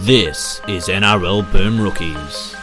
[0.00, 2.54] This is NRL Boom Rookies.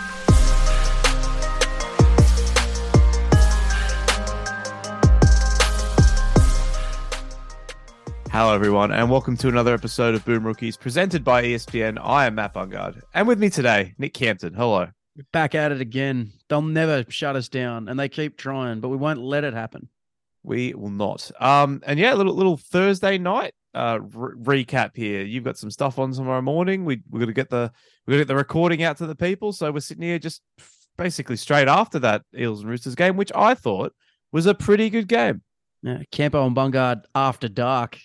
[8.31, 11.98] Hello, everyone, and welcome to another episode of Boom Rookies presented by ESPN.
[12.02, 14.54] I am Matt Bungard, and with me today, Nick Campton.
[14.54, 14.88] Hello.
[15.31, 16.34] back at it again.
[16.48, 19.90] They'll never shut us down, and they keep trying, but we won't let it happen.
[20.43, 21.31] We will not.
[21.39, 25.23] Um, and yeah, little little Thursday night uh re- recap here.
[25.23, 26.85] You've got some stuff on tomorrow morning.
[26.85, 27.71] We we're gonna get the
[28.05, 29.53] we're gonna get the recording out to the people.
[29.53, 30.41] So we're sitting here just
[30.98, 33.93] basically straight after that Eels and Roosters game, which I thought
[34.31, 35.41] was a pretty good game.
[35.81, 37.98] Yeah, Campo and Bungard after dark.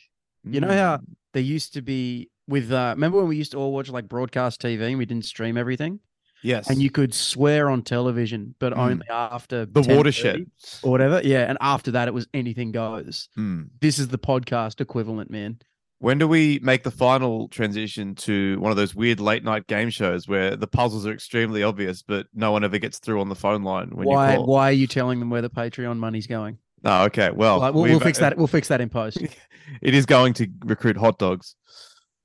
[0.45, 0.79] You know Mm.
[0.79, 1.01] how
[1.35, 2.73] they used to be with.
[2.73, 5.57] Uh, remember when we used to all watch like broadcast TV and we didn't stream
[5.59, 6.01] everything,
[6.43, 6.71] Yes.
[6.71, 8.79] and you could swear on television, but Mm.
[8.79, 10.47] only after the watershed.
[10.83, 11.21] or whatever.
[11.25, 13.29] Yeah, and after that, it was anything goes.
[13.35, 13.63] Hmm.
[13.81, 15.59] This is the podcast equivalent, man.
[16.01, 19.91] When do we make the final transition to one of those weird late night game
[19.91, 23.35] shows where the puzzles are extremely obvious, but no one ever gets through on the
[23.35, 24.31] phone line when why?
[24.31, 24.47] you call?
[24.47, 26.59] Why are you telling them where the Patreon money's going?
[26.85, 27.31] Oh, okay.
[27.33, 28.39] Well, Like, we'll, we'll fix that.
[28.39, 29.19] We'll fix that in post.
[29.83, 31.55] It is going to recruit hot dogs.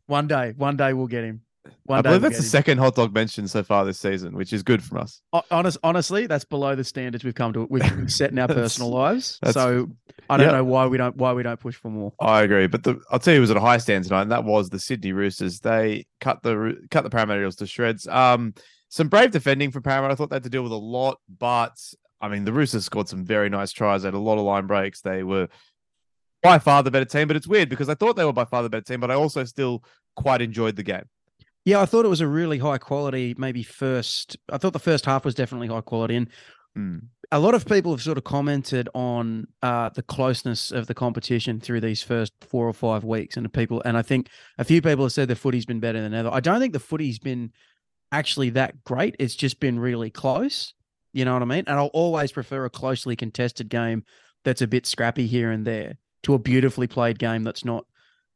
[0.05, 1.41] One day, one day we'll get him.
[1.85, 4.63] One I believe that's the second hot dog mentioned so far this season, which is
[4.63, 5.21] good from us.
[5.49, 7.67] Honest, honestly, that's below the standards we've come to.
[7.69, 9.39] We've set in our personal lives.
[9.51, 9.89] So
[10.29, 10.53] I don't yeah.
[10.53, 12.13] know why we don't why we don't push for more.
[12.19, 14.31] I agree, but the, I'll tell you, it was at a high stand tonight, and
[14.31, 15.59] that was the Sydney Roosters.
[15.59, 18.07] They cut the cut the Parramatta to shreds.
[18.07, 18.53] Um,
[18.89, 20.13] some brave defending from Parramatta.
[20.13, 21.77] I thought they had to deal with a lot, but
[22.21, 24.03] I mean, the Roosters scored some very nice tries.
[24.03, 25.01] They had a lot of line breaks.
[25.01, 25.47] They were
[26.41, 28.63] by far the better team, but it's weird because I thought they were by far
[28.63, 29.83] the better team, but I also still
[30.15, 31.03] quite enjoyed the game.
[31.65, 33.35] Yeah, I thought it was a really high quality.
[33.37, 36.29] Maybe first, I thought the first half was definitely high quality, and
[36.75, 36.97] Hmm.
[37.31, 41.59] a lot of people have sort of commented on uh, the closeness of the competition
[41.59, 44.81] through these first four or five weeks, and the people, and I think a few
[44.81, 46.29] people have said the footy's been better than ever.
[46.33, 47.51] I don't think the footy's been
[48.11, 49.15] actually that great.
[49.19, 50.73] It's just been really close.
[51.13, 51.63] You know what I mean?
[51.67, 54.03] And I'll always prefer a closely contested game
[54.43, 57.85] that's a bit scrappy here and there to a beautifully played game that's not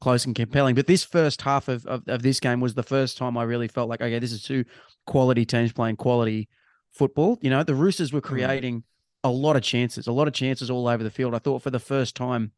[0.01, 0.75] close and compelling.
[0.75, 3.67] But this first half of, of, of this game was the first time I really
[3.67, 4.63] felt like, okay, this is two
[5.05, 6.49] quality teams playing quality
[6.91, 7.37] football.
[7.41, 8.83] You know, the Roosters were creating
[9.23, 11.33] a lot of chances, a lot of chances all over the field.
[11.33, 12.51] I thought for the first time,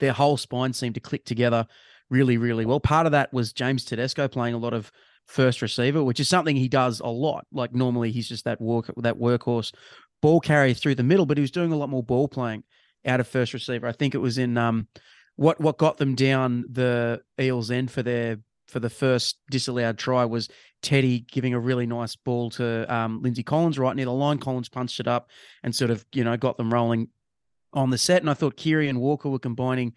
[0.00, 1.66] their whole spine seemed to click together
[2.10, 2.80] really, really well.
[2.80, 4.90] Part of that was James Tedesco playing a lot of
[5.26, 7.46] first receiver, which is something he does a lot.
[7.52, 9.72] Like normally he's just that work that workhorse
[10.22, 12.64] ball carrier through the middle, but he was doing a lot more ball playing
[13.04, 13.86] out of first receiver.
[13.86, 14.88] I think it was in um
[15.36, 18.38] what what got them down the Eels end for their
[18.68, 20.48] for the first disallowed try was
[20.82, 24.38] Teddy giving a really nice ball to um, Lindsay Collins right near the line.
[24.38, 25.30] Collins punched it up
[25.62, 27.08] and sort of you know got them rolling
[27.72, 28.22] on the set.
[28.22, 29.92] And I thought Keary and Walker were combining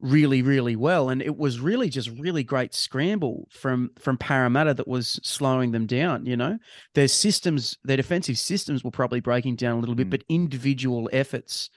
[0.00, 4.88] really really well and it was really just really great scramble from from Parramatta that
[4.88, 6.58] was slowing them down you know
[6.94, 10.10] their systems their defensive systems were probably breaking down a little bit Mm.
[10.10, 11.70] but individual efforts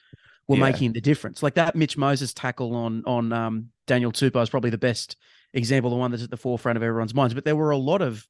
[0.48, 0.64] were Yeah.
[0.64, 4.70] making the difference like that Mitch Moses tackle on on um, Daniel Tupou is probably
[4.70, 5.16] the best
[5.54, 8.02] example the one that's at the forefront of everyone's minds but there were a lot
[8.02, 8.28] of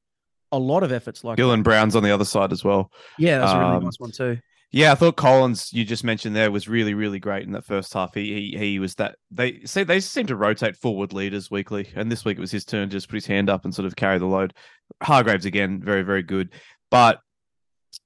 [0.52, 1.42] a lot of efforts like that.
[1.42, 2.90] Dylan Brown's on the other side as well.
[3.18, 4.38] yeah that's a really um, nice one too
[4.72, 7.92] Yeah, I thought Collins you just mentioned there was really really great in that first
[7.94, 8.14] half.
[8.14, 12.10] He he, he was that they see they seem to rotate forward leaders weekly, and
[12.10, 13.94] this week it was his turn to just put his hand up and sort of
[13.96, 14.54] carry the load.
[15.02, 16.50] Hargreaves again, very very good,
[16.90, 17.20] but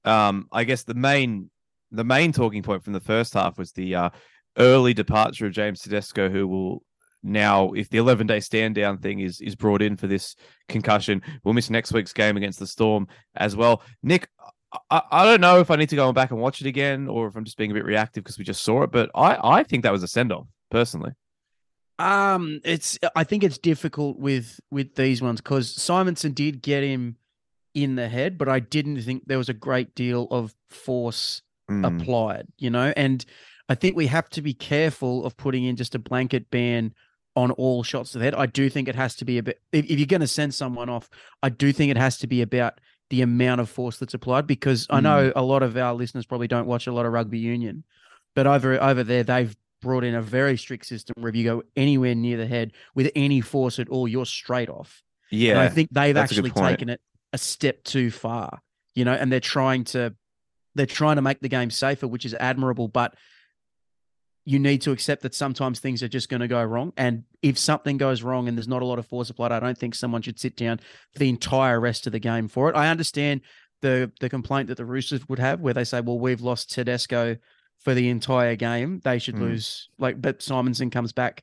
[0.04, 1.50] um, I guess the main
[1.90, 4.10] the main talking point from the first half was the uh,
[4.56, 6.82] early departure of James Tedesco, who will
[7.22, 10.36] now, if the 11 day stand down thing is is brought in for this
[10.68, 13.06] concussion, we'll miss next week's game against the Storm
[13.36, 13.82] as well.
[14.02, 14.28] Nick,
[14.90, 17.26] I, I don't know if I need to go back and watch it again or
[17.26, 19.62] if I'm just being a bit reactive because we just saw it, but I, I
[19.64, 21.12] think that was a send off personally.
[21.98, 27.16] Um, it's I think it's difficult with with these ones because Simonsson did get him
[27.74, 32.00] in the head, but I didn't think there was a great deal of force Mm.
[32.00, 33.24] applied, you know, and
[33.68, 36.92] I think we have to be careful of putting in just a blanket ban
[37.36, 38.34] on all shots to the head.
[38.34, 40.52] I do think it has to be a bit if, if you're going to send
[40.52, 41.08] someone off,
[41.42, 42.80] I do think it has to be about
[43.10, 46.48] the amount of force that's applied because I know a lot of our listeners probably
[46.48, 47.84] don't watch a lot of rugby union,
[48.34, 51.62] but over over there they've brought in a very strict system where if you go
[51.76, 55.02] anywhere near the head with any force at all, you're straight off.
[55.30, 55.52] Yeah.
[55.52, 57.00] And I think they've that's a good actually taken it
[57.32, 58.60] a step too far,
[58.94, 60.14] you know, and they're trying to
[60.74, 63.14] they're trying to make the game safer, which is admirable, but
[64.44, 66.92] you need to accept that sometimes things are just going to go wrong.
[66.96, 69.76] And if something goes wrong and there's not a lot of force applied, I don't
[69.76, 70.78] think someone should sit down
[71.12, 72.76] for the entire rest of the game for it.
[72.76, 73.42] I understand
[73.82, 77.36] the the complaint that the Roosters would have where they say, well, we've lost Tedesco
[77.78, 79.00] for the entire game.
[79.04, 79.40] They should Mm.
[79.40, 81.42] lose like but Simonsson comes back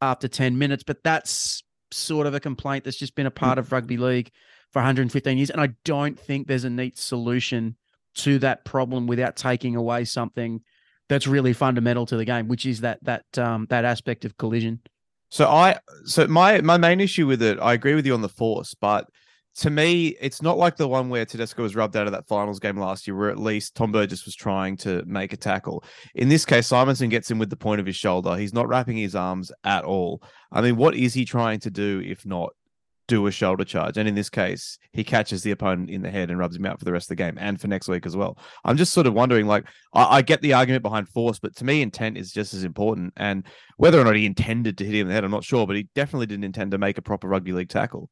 [0.00, 0.82] after 10 minutes.
[0.82, 4.30] But that's sort of a complaint that's just been a part of rugby league
[4.70, 5.50] for 115 years.
[5.50, 7.76] And I don't think there's a neat solution
[8.14, 10.60] to that problem without taking away something
[11.08, 14.80] that's really fundamental to the game, which is that that um, that aspect of collision.
[15.30, 18.28] So I so my my main issue with it, I agree with you on the
[18.28, 19.08] force, but
[19.56, 22.58] to me, it's not like the one where Tedesco was rubbed out of that finals
[22.58, 25.84] game last year, where at least Tom Burgess was trying to make a tackle.
[26.14, 28.36] In this case, Simonsson gets him with the point of his shoulder.
[28.36, 30.22] He's not wrapping his arms at all.
[30.50, 32.50] I mean, what is he trying to do if not
[33.06, 33.96] do a shoulder charge?
[33.96, 36.78] And in this case, he catches the opponent in the head and rubs him out
[36.78, 38.38] for the rest of the game and for next week as well.
[38.64, 41.64] I'm just sort of wondering, like, I, I get the argument behind force, but to
[41.64, 43.12] me, intent is just as important.
[43.16, 43.44] And
[43.76, 45.76] whether or not he intended to hit him in the head, I'm not sure, but
[45.76, 48.10] he definitely didn't intend to make a proper rugby league tackle.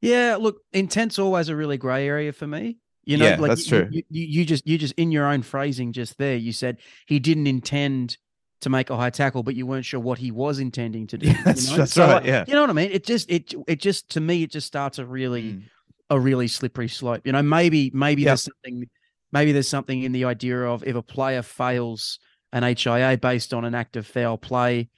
[0.00, 2.78] Yeah, look, intent's always a really grey area for me.
[3.04, 3.88] You know, Yeah, like that's you, true.
[3.90, 7.18] You, you, you just you just in your own phrasing just there, you said he
[7.18, 8.18] didn't intend
[8.60, 11.26] to make a high tackle, but you weren't sure what he was intending to do.
[11.28, 11.76] Yeah, you that's- know?
[11.76, 12.44] that's So, right, like, yeah.
[12.48, 12.90] you know what I mean.
[12.90, 15.62] It just it it just to me it just starts a really Mm.
[16.10, 17.22] a really slippery slope.
[17.26, 18.88] You know, maybe maybe there's something
[19.32, 22.18] maybe there's something in the idea of if a player fails
[22.52, 24.88] an HIA based on an act of foul play,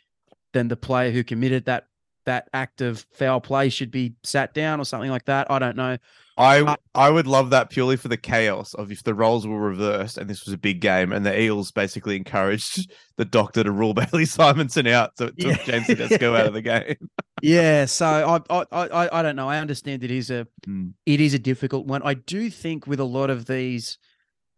[0.53, 1.87] then the player who committed that
[2.27, 5.51] that act of foul play should be sat down or something like that.
[5.51, 5.97] I don't know.
[6.39, 9.59] I Uh, I would love that purely for the chaos of if the roles were
[9.61, 13.71] reversed and this was a big game and the Eels basically encouraged the doctor to
[13.73, 15.65] rule Bailey Simonsson out, so it took Yeah.
[15.65, 16.97] James Tedesco out of the game.
[17.43, 19.49] Yeah, so I I I I don't know.
[19.49, 20.95] I understand it is a Mm.
[21.07, 22.03] it is a difficult one.
[22.03, 23.99] I do think with a lot of these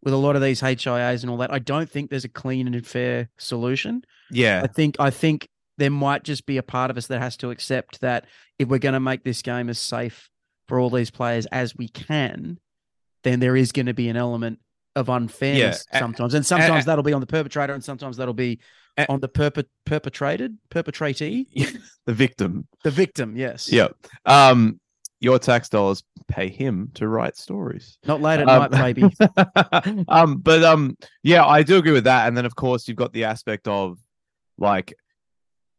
[0.02, 2.66] with a lot of these HIAs and all that, I don't think there's a clean
[2.66, 4.02] and fair solution.
[4.30, 7.36] Yeah, I think I think there might just be a part of us that has
[7.38, 8.24] to accept that
[8.58, 10.29] if we're going to make this game as safe
[10.70, 12.56] for all these players as we can,
[13.24, 14.60] then there is going to be an element
[14.94, 18.60] of unfairness a- sometimes, and sometimes that'll be on the perpetrator, and sometimes that'll be
[19.08, 21.46] on the perpet perpetrated perpetratee,
[22.06, 22.68] the victim.
[22.84, 23.36] the victim.
[23.36, 23.72] Yes.
[23.72, 23.88] Yeah.
[24.26, 24.78] Um,
[25.20, 27.98] your tax dollars pay him to write stories.
[28.06, 30.04] Not late at Um, night, maybe.
[30.08, 32.28] um, but um, yeah, I do agree with that.
[32.28, 33.98] And then of course you've got the aspect of
[34.56, 34.94] like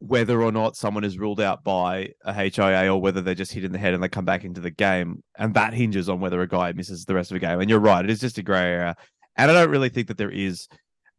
[0.02, 3.64] whether or not someone is ruled out by a HIA or whether they're just hit
[3.64, 6.42] in the head and they come back into the game, and that hinges on whether
[6.42, 7.60] a guy misses the rest of the game.
[7.60, 8.96] And you're right, it is just a grey area,
[9.38, 10.68] and I don't really think that there is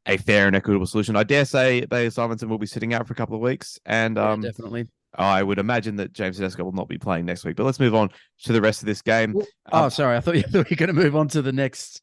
[0.06, 1.14] a fair and equitable solution.
[1.14, 4.16] I dare say Bailey Simonsson will be sitting out for a couple of weeks, and
[4.16, 4.88] Yeah, um, definitely.
[5.14, 7.54] I would imagine that James Tedesco will not be playing next week.
[7.56, 8.08] But let's move on
[8.44, 9.34] to the rest of this game.
[9.34, 10.16] Well, Oh, Um, sorry.
[10.16, 12.00] I thought you, were going to move on to the next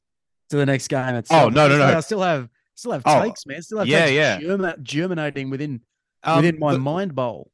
[0.52, 1.16] to the next game.
[1.16, 1.46] Itself.
[1.48, 1.86] Oh, no, no, no.
[1.86, 3.64] I still have still have Oh, takes, man.
[3.64, 4.40] Still have yeah, takes yeah.
[4.40, 5.81] germi- germinating within
[6.24, 7.51] Um, within my but- mind bowl.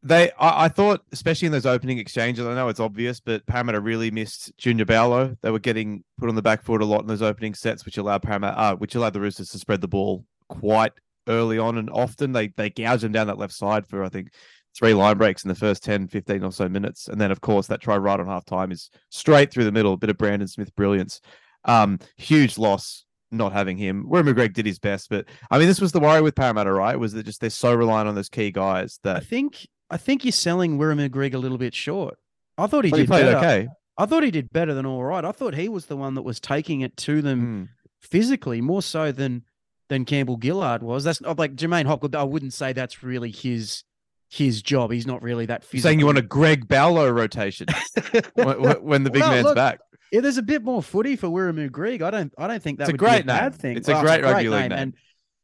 [0.00, 3.80] They, I, I thought, especially in those opening exchanges, I know it's obvious, but Parramatta
[3.80, 5.36] really missed Junior Paulo.
[5.42, 7.98] They were getting put on the back foot a lot in those opening sets, which
[7.98, 10.92] allowed Parramatta, uh, which allowed the Roosters to spread the ball quite
[11.26, 12.30] early on and often.
[12.32, 14.28] They they gouged them down that left side for I think
[14.76, 17.66] three line breaks in the first 10, 15 or so minutes, and then of course
[17.66, 20.46] that try right on half time is straight through the middle, a bit of Brandon
[20.46, 21.20] Smith brilliance.
[21.64, 24.04] Um, huge loss not having him.
[24.08, 26.98] Where McGregor did his best, but I mean this was the worry with Parramatta, right?
[26.98, 30.24] Was that just they're so reliant on those key guys that I think I think
[30.24, 32.18] you're selling Wiremu Greig a little bit short.
[32.56, 33.36] I thought he But he did played better.
[33.38, 33.68] okay.
[33.96, 35.24] I thought he did better than all right.
[35.24, 37.68] I thought he was the one that was taking it to them Mm.
[38.00, 39.42] physically more so than
[39.88, 41.02] than Campbell Gillard was.
[41.04, 42.14] That's not like J'maine Hopgood.
[42.14, 43.82] I wouldn't say that's really his
[44.30, 44.92] his job.
[44.92, 45.88] He's not really that You're physical.
[45.88, 47.66] saying you want a Greig Paulo rotation
[48.34, 49.78] when, when- when the big Well, man's look, back.
[50.12, 52.02] Yeah, there's a bit more footy for Wiremu Greig.
[52.02, 53.76] I don't I don't think that It's a would great be a bad thing.
[53.76, 54.72] It's a Oh, great rugby league name.
[54.72, 54.94] And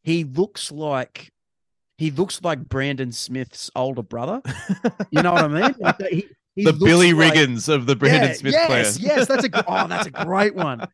[0.03, 1.31] he looks like
[1.99, 4.41] he looks like Brandon Smith's older brother.
[5.11, 5.75] You know what I mean?
[5.79, 8.99] Like he, he The Billy like- Riggins of the Brandon Yeah, Smith yes, players.
[9.01, 10.87] yes, that's a oh, that's a great one.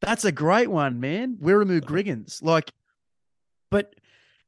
[0.00, 1.36] That's a great one, man.
[1.42, 2.40] Wirramu Griggins.
[2.42, 2.70] Like,
[3.70, 3.94] but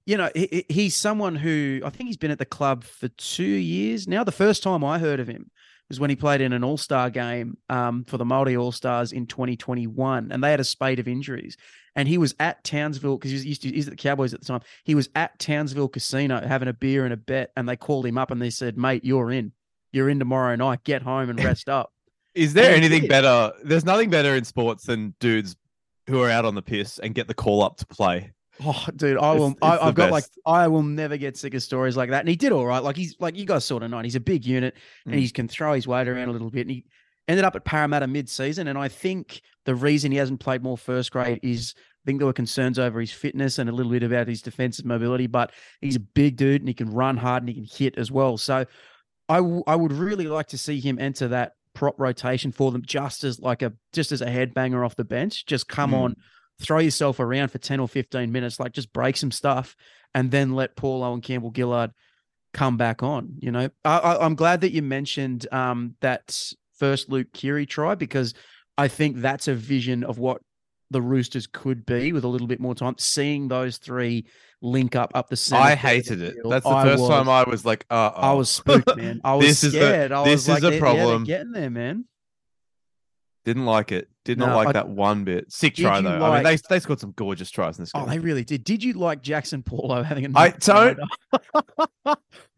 [0.07, 3.43] you know, he- he's someone who I think he's been at the club for two
[3.45, 4.25] years now.
[4.25, 5.51] The first time I heard of him
[5.91, 9.13] was when he played in an All Star game um, for the Māori All Stars
[9.13, 11.57] in 2021, and they had a spate of injuries.
[11.97, 14.41] And he was at Townsville because he was used to he's at the Cowboys at
[14.41, 14.61] the time.
[14.85, 18.17] He was at Townsville Casino having a beer and a bet, and they called him
[18.17, 19.53] up and they said, "Mate, you're in.
[19.93, 20.85] You're in tomorrow night.
[20.85, 21.93] Get home and rest up."
[22.35, 23.53] Is there And anything better?
[23.65, 25.57] There's nothing better in sports than dudes
[26.07, 28.33] who are out on the piss and get the call up to play.
[28.63, 29.49] Oh, dude, I will.
[29.51, 30.25] it's I, I've got like.
[30.47, 32.21] I will never get sick of stories like that.
[32.21, 32.83] And he did all right.
[32.83, 34.05] Like he's like you guys saw tonight.
[34.05, 34.75] He's a big unit
[35.07, 35.19] and Mm.
[35.19, 36.63] he can throw his weight around a little bit.
[36.63, 36.85] And he
[37.29, 38.69] ended up at Parramatta mid-season.
[38.69, 42.27] And I think the reason he hasn't played more first grade is I think there
[42.27, 45.27] were concerns over his fitness and a little bit about his defensive mobility.
[45.27, 48.11] But he's a big dude and he can run hard and he can hit as
[48.11, 48.37] well.
[48.37, 48.67] So
[49.29, 52.83] I w- I would really like to see him enter that prop rotation for them,
[52.85, 55.47] just as like a just as a headbanger off the bench.
[55.47, 56.01] Just come Mm.
[56.03, 56.17] on
[56.61, 59.75] throw yourself around for 10 or 15 minutes, like just break some stuff
[60.15, 61.91] and then let Paulo and Campbell Gillard
[62.53, 63.35] come back on.
[63.41, 67.95] You know, I, I, I'm glad that you mentioned um, that first Luke Keary try
[67.95, 68.35] because
[68.77, 70.41] I think that's a vision of what
[70.91, 72.97] the Roosters could be with a little bit more time.
[72.99, 74.27] Seeing those three
[74.61, 75.63] link up up the center.
[75.63, 76.37] I third of the hated it.
[76.45, 79.21] That's the I first was- time I was like, uh I was spooked, man.
[79.23, 80.13] I was This is the- scared.
[80.13, 82.05] I this was is like, a "They're- yeah, they're problem." getting there, man.
[83.45, 84.09] Didn't like it.
[84.25, 85.51] Did not No, like I- that one bit.
[85.51, 86.23] Sick try though.
[86.25, 88.09] I mean, they they scored some gorgeous tries in this oh, game.
[88.09, 88.65] Oh, they really did.
[88.65, 90.39] Did you like Jaxson Paulo having a?
[90.39, 90.99] I don't-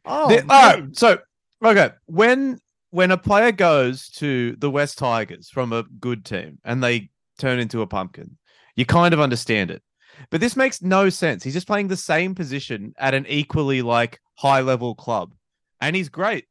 [0.04, 0.94] oh, The- man.
[0.94, 1.18] so
[1.64, 2.58] okay, when
[2.90, 7.58] when a player goes to the West Tigers from a good team and they turn
[7.58, 8.36] into a pumpkin,
[8.76, 9.82] you kind of understand it.
[10.30, 11.42] But this makes no sense.
[11.42, 15.32] He's just playing the same position at an equally like high level club,
[15.80, 16.46] and he's great.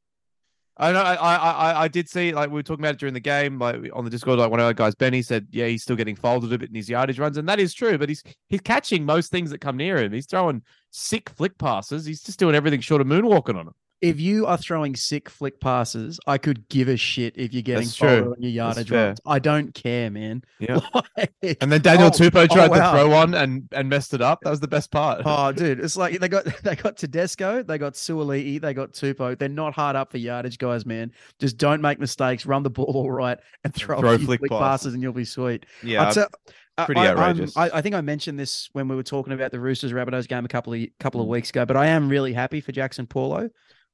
[0.81, 0.99] I know.
[0.99, 3.77] I, I I did see like we were talking about it during the game, like
[3.93, 4.39] on the Discord.
[4.39, 6.75] Like one of our guys, Benny said, yeah, he's still getting folded a bit in
[6.75, 7.99] his yardage runs, and that is true.
[7.99, 10.11] But he's he's catching most things that come near him.
[10.11, 12.03] He's throwing sick flick passes.
[12.03, 13.73] He's just doing everything short of moonwalking on him.
[14.01, 17.83] If you are throwing sick flick passes, I could give a shit if you're getting
[17.83, 18.33] That's true.
[18.35, 19.19] on your yardage runs.
[19.27, 20.43] I don't care, man.
[20.59, 20.79] Yeah.
[21.17, 22.91] Like- And then Daniel Oh, Tupou oh, tried wow.
[22.93, 24.39] to throw one and and messed it up.
[24.41, 25.21] That was the best part.
[25.25, 29.37] Oh, dude, it's like they got they got Tedesco, they got Suaalii, they got Tupou.
[29.37, 31.11] They're not hard up for yardage, guys, man.
[31.39, 34.39] Just don't make mistakes, run the ball all right, and throw, throw a few flick
[34.39, 34.61] flick, passes.
[34.63, 35.65] passes, and you'll be sweet.
[35.83, 36.29] yeah, I'll tell-
[36.77, 37.55] I- pretty I, outrageous.
[37.55, 40.45] I, I think I mentioned this when we were talking about the Roosters Rabbitohs game
[40.45, 41.31] a couple of couple of Mm.
[41.31, 43.49] weeks ago, but I am really happy for Jaxson Paulo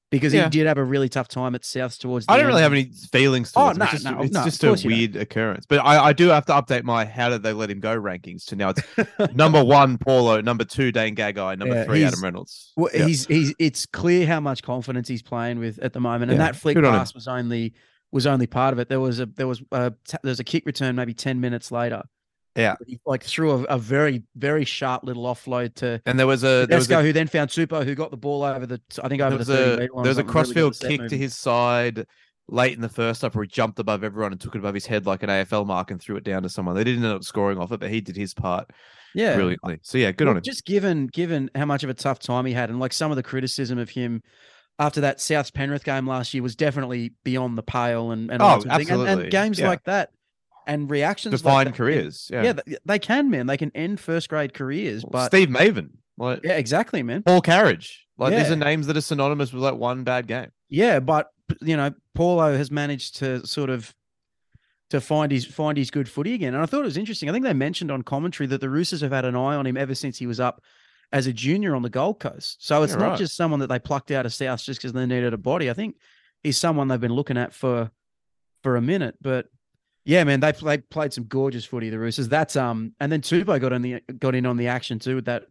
[0.10, 0.46] because Yeah.
[0.46, 2.26] he did have a really tough time at South towards.
[2.26, 2.48] The I don't end.
[2.50, 3.80] really have any feelings Oh, towards him.
[3.80, 4.86] no, It's just, no, it's no, just a you don't.
[4.86, 5.66] weird occurrence.
[5.68, 8.46] But I, I do have to update my how did they let him go rankings
[8.46, 12.74] to now it's number one Paulo, number two Dane Gagai, number Yeah, three Adam Reynolds.
[12.78, 13.06] Well, Yeah.
[13.08, 16.56] he's he's it's clear how much confidence he's playing with at the moment, and that
[16.56, 17.74] flick good pass was only
[18.12, 18.88] was only part of it.
[18.90, 22.04] There was a there was a there was a kick return maybe ten minutes later.
[22.58, 22.76] Yeah.
[22.86, 26.66] he like threw a, a very very sharp little offload to And there was a
[26.68, 29.20] there was a, who then found Super, who got the ball over the I think
[29.20, 32.06] there over was the a there was a something, really crossfield kick to his side
[32.50, 34.86] late in the first half where he jumped above everyone and took it above his
[34.86, 36.76] head like an AFL mark and threw it down to someone.
[36.76, 38.72] They didn't end up scoring off it, but he did his part
[39.14, 39.36] yeah.
[39.36, 39.80] brilliantly.
[39.84, 40.44] So yeah, good Well, on him.
[40.44, 43.18] Just given given how much of a tough time he had, and like some of
[43.18, 44.24] the criticism of him
[44.80, 48.62] after that South Penrith game last year was definitely beyond the pale, and and, Oh,
[48.62, 49.08] that sort of thing.
[49.10, 49.68] And- and, games Yeah.
[49.68, 50.12] like that
[50.68, 52.30] and reactions like Define can- careers.
[52.32, 52.44] Yeah.
[52.44, 53.48] Yeah, th- they can, man.
[53.48, 57.24] They can end first grade careers, but Steve Maven, like yeah, exactly, man.
[57.24, 57.90] Paul Carige.
[58.20, 60.52] Like these are names that are synonymous with like one bad game.
[60.70, 61.30] Yeah, but
[61.62, 63.94] you know, Paulo has managed to sort of
[64.90, 66.54] to find his find his good footy again.
[66.54, 67.30] And I thought it was interesting.
[67.30, 69.78] I think they mentioned on commentary that the Roosters have had an eye on him
[69.78, 70.62] ever since he was up
[71.12, 72.58] as a junior on the Gold Coast.
[72.66, 73.18] So it's Yeah, not right.
[73.18, 75.70] just someone that they plucked out of South just because they needed a body.
[75.70, 75.96] I think
[76.44, 77.92] he's someone they've been looking at for
[78.64, 79.16] for a minute.
[79.22, 79.46] But
[80.08, 82.30] yeah, man, they they played some gorgeous footy, the Roosters.
[82.30, 85.26] That's um and then Tupou got in the got in on the action too with
[85.26, 85.48] that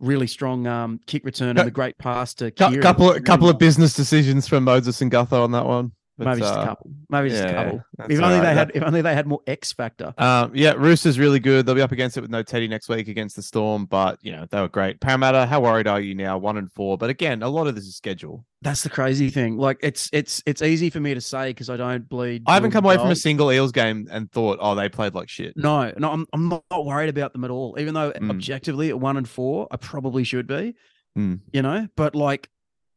[0.00, 2.82] really strong um kick return and the great pass to Cou- Kieran.
[2.82, 5.92] couple Really couple of business decisions from Moses and Gutho on that one.
[6.16, 6.90] But, Maybe just uh, a couple.
[7.10, 7.84] Maybe just a couple.
[8.08, 8.42] If only right.
[8.42, 8.72] they had.
[8.72, 10.14] If only they had more X factor.
[10.16, 11.66] Um, yeah, Roosters really good.
[11.66, 14.30] They'll be up against it with no Teddy next week against the Storm, but you
[14.30, 15.00] know they were great.
[15.00, 16.38] Parramatta, how worried are you now?
[16.38, 18.44] One and four, but again, a lot of this is schedule.
[18.62, 19.56] That's the crazy thing.
[19.56, 22.44] Like it's it's it's easy for me to say because I don't bleed.
[22.46, 25.28] I haven't come away from a single Eels game and thought, oh, they played like
[25.28, 25.56] shit.
[25.56, 27.76] No, no, I'm I'm not worried about them at all.
[27.78, 28.30] Even though Mm.
[28.30, 30.76] objectively at one and four, I probably should be.
[31.18, 31.40] Mm.
[31.52, 32.48] You know, but like,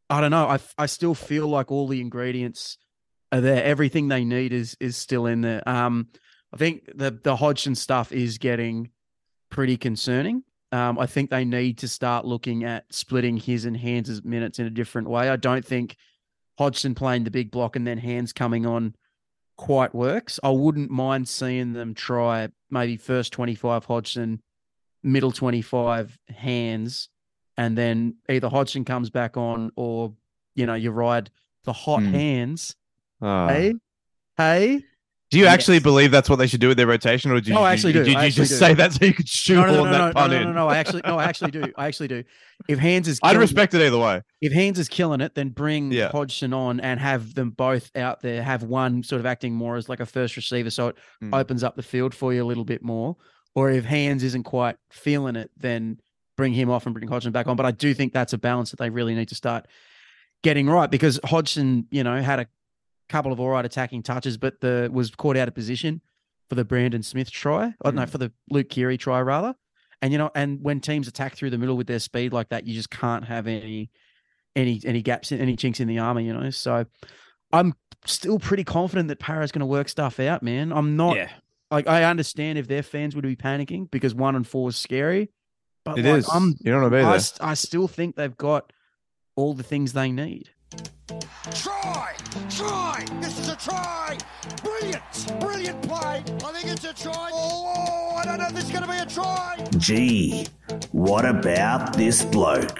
[0.10, 0.48] I don't know.
[0.48, 2.78] I I still feel like all the ingredients
[3.32, 3.64] are there.
[3.64, 5.68] Everything they need is is still in there.
[5.68, 6.08] Um,
[6.54, 8.90] I think the the Hodgson stuff is getting
[9.50, 10.44] pretty concerning.
[10.72, 14.66] Um, I think they need to start looking at splitting his and Hands' minutes in
[14.66, 15.30] a different way.
[15.30, 15.96] I don't think
[16.58, 18.94] Hodgson playing the big block and then Hands coming on
[19.56, 20.40] quite works.
[20.44, 24.42] I wouldn't mind seeing them try maybe first 25 Hodgson,
[25.04, 27.10] middle 25 Hands,
[27.56, 30.14] and then either Hodgson comes back on or,
[30.54, 31.30] you know, you ride
[31.64, 32.12] the hot Hmm.
[32.12, 32.76] hands.
[33.22, 33.48] Ah.
[33.50, 33.74] Hey,
[34.38, 34.84] hey.
[35.30, 35.84] Do you actually Yes.
[35.84, 37.92] believe that's what they should do with their rotation, or did you, No, I actually
[37.92, 38.12] did do.
[38.12, 38.66] you I actually just do.
[38.66, 40.36] say that so you could No, shoehorn no, no, no, that no, no, pun no,
[40.38, 40.44] in?
[40.44, 40.68] no, no.
[40.70, 41.64] I actually, no, I actually do.
[41.78, 42.24] I actually do.
[42.70, 44.22] If Hands is, I'd killing it- respect it either way.
[44.40, 46.12] if Hands is killing it, then bring Yeah.
[46.12, 48.42] Hodgson on and have them both out there.
[48.42, 51.34] Have one sort of acting more as like a first receiver, so it Hmm.
[51.34, 53.18] opens up the field for you a little bit more.
[53.54, 55.98] Or if Hands isn't quite feeling it, then
[56.38, 57.58] bring him off and bring Hodgson back on.
[57.58, 59.66] But I do think that's a balance that they really need to start
[60.42, 62.48] getting right because Hodgson, you know, had a
[63.10, 66.02] couple of all right attacking touches, but the was caught out of position
[66.50, 67.66] for the Brandon Smith try.
[67.66, 69.56] I don't know for the Luke Keary try rather.
[70.02, 72.68] And you know, and when teams attack through the middle with their speed like that,
[72.68, 73.90] you just can't have any
[74.56, 76.50] any any gaps in any chinks in the armor, you know.
[76.52, 76.86] So
[77.52, 77.74] I'm
[78.06, 80.72] still pretty confident that Para's going to work stuff out, man.
[80.72, 81.30] I'm not yeah,
[81.72, 85.32] like I understand if their fans would be panicking because one and four is scary,
[85.84, 86.30] but it like, is.
[86.32, 88.72] I'm you don't want to I, I still think they've got
[89.36, 90.50] all the things they need.
[91.54, 92.14] Try!
[92.50, 93.06] Try!
[93.22, 94.18] This is a try!
[94.64, 95.40] Brilliant!
[95.40, 96.24] Brilliant play!
[96.46, 97.30] I think it's a try.
[97.34, 99.66] Oh, I don't know if this is going to be a try.
[99.78, 100.48] Gee,
[100.92, 102.80] what about this bloke?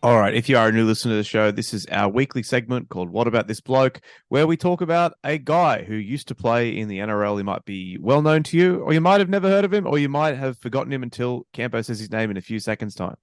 [0.00, 0.32] All right.
[0.32, 3.10] If you are a new listener to the show, this is our weekly segment called
[3.10, 6.86] What About This Bloke, where we talk about a guy who used to play in
[6.86, 7.36] the NRL.
[7.36, 9.88] He might be well known to you, or you might have never heard of him,
[9.88, 12.94] or you might have forgotten him until Campo says his name in a few seconds'
[12.94, 13.16] time.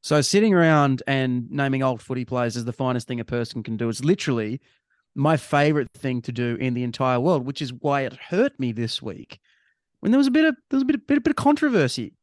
[0.00, 3.76] So sitting around and naming old footy players is the finest thing a person can
[3.76, 3.88] do.
[3.88, 4.60] It's literally
[5.16, 8.70] my favorite thing to do in the entire world, which is why it hurt me
[8.70, 9.40] this week
[10.00, 11.36] when there was a bit of there was a bit of, bit, a bit of
[11.36, 12.14] controversy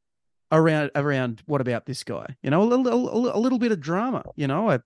[0.51, 2.35] around around what about this guy?
[2.41, 4.23] You know, a little a, little bit of drama.
[4.35, 4.79] You know, I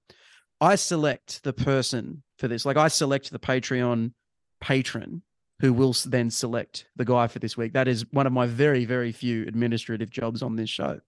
[0.59, 2.65] I select the person for this.
[2.65, 4.13] Like I select the Patreon
[4.59, 5.23] patron
[5.59, 7.73] who will then select the guy for this week.
[7.73, 10.99] That is one of my very very few administrative jobs on this show.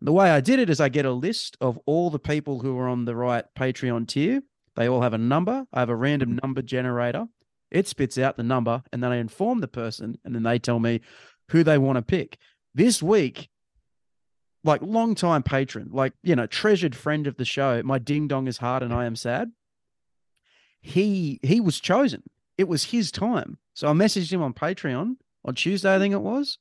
[0.00, 2.78] The way I did it is I get a list of all the people who
[2.78, 4.42] are on the right Patreon tier.
[4.74, 5.66] They all have a number.
[5.72, 7.26] I have a random number generator.
[7.70, 10.78] It spits out the number, and then I inform the person, and then they tell
[10.78, 11.00] me
[11.50, 12.38] who they want to pick.
[12.74, 13.48] This week,
[14.64, 18.58] like long-time patron, like you know, treasured friend of the show, my ding dong is
[18.58, 19.52] hard and I am sad.
[20.80, 22.22] He he was chosen.
[22.58, 23.58] It was his time.
[23.74, 26.58] So I messaged him on Patreon on Tuesday, I think it was.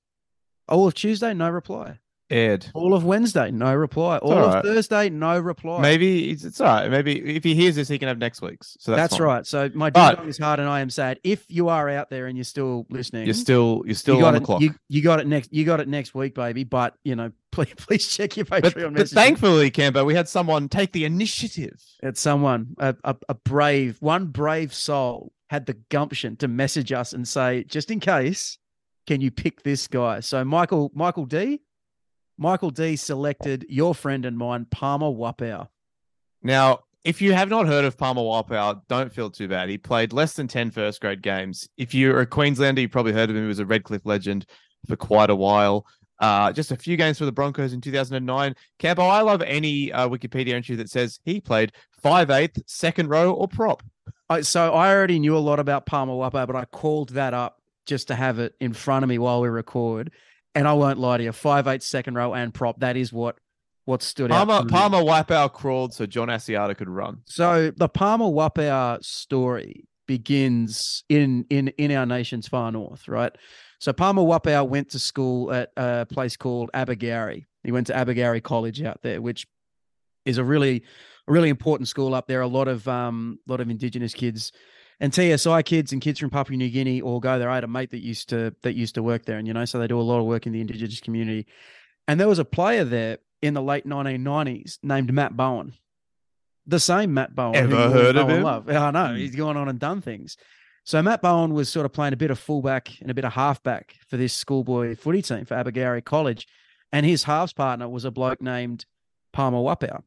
[0.67, 1.99] Oh, All of Tuesday, no reply.
[2.31, 2.67] Ed.
[2.73, 4.17] All of Wednesday, no reply.
[4.17, 4.63] All all of right.
[4.63, 5.81] Thursday, no reply.
[5.81, 6.89] Maybe it's, it's all right.
[6.89, 8.77] Maybe if he hears this, he can have next week's.
[8.79, 9.45] So that's, that's, right.
[9.45, 11.19] So my ding dong is hard and I am sad.
[11.23, 14.27] If you are out there and you're still listening, You're still you're still you got
[14.29, 14.61] on the clock.
[14.61, 15.53] You, you got it next.
[15.53, 16.63] You got it next week, baby.
[16.63, 20.69] But you know, please please check your Patreon but, but thankfully, Campo, we had someone
[20.69, 21.81] take the initiative.
[22.01, 27.11] It's someone, a, a, a brave, one brave soul had the gumption to message us
[27.11, 28.57] and say, just in case,
[29.05, 30.21] can you pick this guy?
[30.21, 31.59] So Michael, Michael D,
[32.41, 35.67] Michael D selected your friend and mine, Palmer Wapau.
[36.41, 39.69] Now, if you have not heard of Palmer Wapau, don't feel too bad.
[39.69, 41.69] He played less than 10 first grade games.
[41.77, 43.43] If you're a Queenslander, you probably heard of him.
[43.43, 44.47] He was a Redcliffe legend
[44.87, 45.85] for quite a while.
[46.19, 48.55] Uh, just a few games for the Broncos in 2009.
[48.79, 51.73] Campo, I love any uh, Wikipedia entry that says he played
[52.03, 53.83] 5'8", second row or prop.
[54.31, 57.61] I, so I already knew a lot about Palmer Wapau, but I called that up
[57.85, 60.11] just to have it in front of me while we record.
[60.53, 62.79] And I won't lie to you, five eight second row and prop.
[62.81, 63.37] That is what
[63.85, 64.47] what stood out.
[64.47, 64.69] Palmer, me.
[64.69, 67.21] Palmer Wapau crawled so John Asiata could run.
[67.25, 73.31] So the Palmer Wapau story begins in in in our nation's far north, right?
[73.79, 77.45] So Palmer Wapau went to school at a place called Abergowrie.
[77.63, 79.47] He went to Abergowrie College out there, which
[80.25, 80.83] is a really
[81.27, 82.41] a really important school up there.
[82.41, 84.51] A lot of um lot of indigenous kids
[85.01, 87.49] and TSI kids and kids from Papua New Guinea all go there.
[87.49, 89.65] I had a mate that used to that used to work there, and you know,
[89.65, 91.47] so they do a lot of work in the indigenous community.
[92.07, 95.73] And there was a player there in the late 1990s named Matt Bowen.
[96.67, 97.55] The same Matt Bowen.
[97.55, 98.43] Ever heard of him?
[98.43, 98.69] Love.
[98.69, 99.15] I know Hmm.
[99.15, 100.37] he's gone on and done things.
[100.83, 103.33] So Matt Bowen was sort of playing a bit of fullback and a bit of
[103.33, 106.47] halfback for this schoolboy footy team for Abergowrie College,
[106.91, 108.85] and his halves partner was a bloke named
[109.33, 110.03] Palmer Wapau.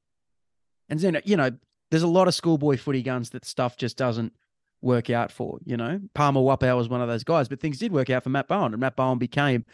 [0.89, 1.51] And then you know,
[1.91, 4.33] there's a lot of schoolboy footy guns that stuff just doesn't
[4.85, 5.59] work out for.
[5.65, 8.31] You know, Palmer Wapau was one of those guys, but things did work out for
[8.31, 9.65] Matt Bowen, and Matt Bowen became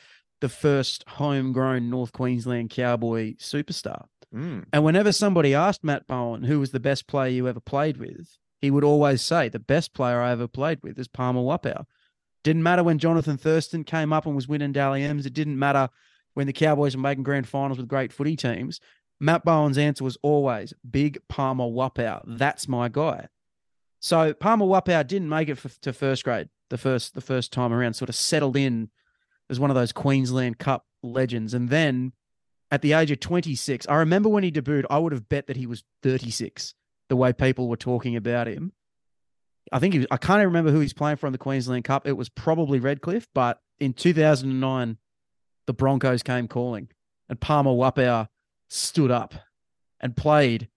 [0.41, 4.07] the first homegrown North Queensland cowboy superstar.
[4.35, 4.65] Mm.
[4.73, 8.39] And whenever somebody asked Matt Bowen who was the best player you ever played with,
[8.61, 11.85] he would always say, The best player I ever played with is Palmer Wapau.
[12.43, 15.27] Didn't matter when Jonathan Thurston came up and was winning Dally M's.
[15.27, 15.91] It didn't matter
[16.35, 18.81] when the Cowboys were making grand finals with great footy teams.
[19.19, 22.23] Matt Bowen's answer was always Big Palmer Wapau.
[22.27, 23.29] That's my guy.
[24.01, 27.73] So Palmer Wapau didn't make it for, to first grade the first the first time
[27.73, 27.95] around.
[27.95, 28.91] Sort of settled in
[29.49, 32.13] as one of those Queensland Cup legends, and then
[32.71, 35.57] at the age of 26, I remember when he debuted, I would have bet that
[35.57, 36.75] he was 36.
[37.09, 38.73] The way people were talking about him,
[39.73, 41.85] I think he was, I can't even remember who he's playing for in the Queensland
[41.85, 42.07] Cup.
[42.07, 44.99] It was probably Redcliffe, but in 2009,
[45.67, 46.89] the Broncos came calling,
[47.29, 48.29] and Palmer Wapau
[48.69, 49.35] stood up
[50.01, 50.69] and played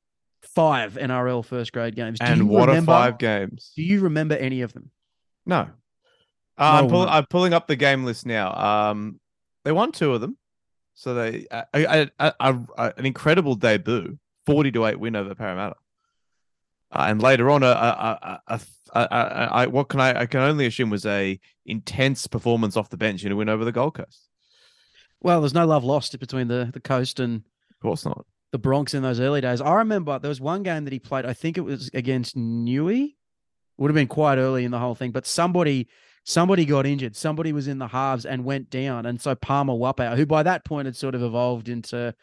[0.55, 2.19] five NRL first grade games.
[2.19, 3.71] Do And you what remember, a five games.
[3.75, 4.91] Do you remember any of them?
[5.45, 5.67] No.
[6.57, 7.01] Uh, I'm, pull.
[7.01, 8.53] I'm pulling up the game list now.
[8.53, 9.19] Um,
[9.63, 10.37] they won two of them,
[10.93, 15.75] so they uh, a, an incredible debut, forty to eight win over Parramatta,
[16.91, 17.71] uh, and later on a, a,
[18.21, 18.61] a, a,
[18.93, 22.89] a, a, a what can I I can only assume was a intense performance off
[22.89, 24.29] the bench in a win over the Gold Coast.
[25.21, 28.27] Well, there's no love lost between the the coast and Of course not.
[28.53, 29.59] The Bronx in those early days.
[29.59, 31.25] I remember there was one game that he played.
[31.25, 33.15] I think it was against Newey.
[33.77, 35.89] Would have been quite early in the whole thing, but somebody
[36.23, 37.15] somebody got injured.
[37.15, 40.63] Somebody was in the halves and went down, and so Palmer Wapau, who by that
[40.63, 42.13] point had sort of evolved into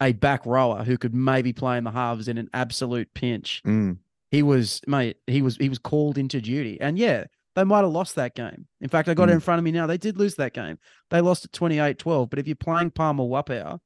[0.00, 3.62] a back rower who could maybe play in the halves in an absolute pinch.
[3.64, 3.98] Mm.
[4.32, 5.18] He was mate.
[5.28, 8.66] He was he was called into duty, and yeah, they might have lost that game.
[8.80, 9.86] In fact, I got it in front of me now.
[9.86, 10.78] They did lose that game.
[11.10, 12.30] They lost at 28-12.
[12.30, 13.78] But if you're playing Palmer Wapau,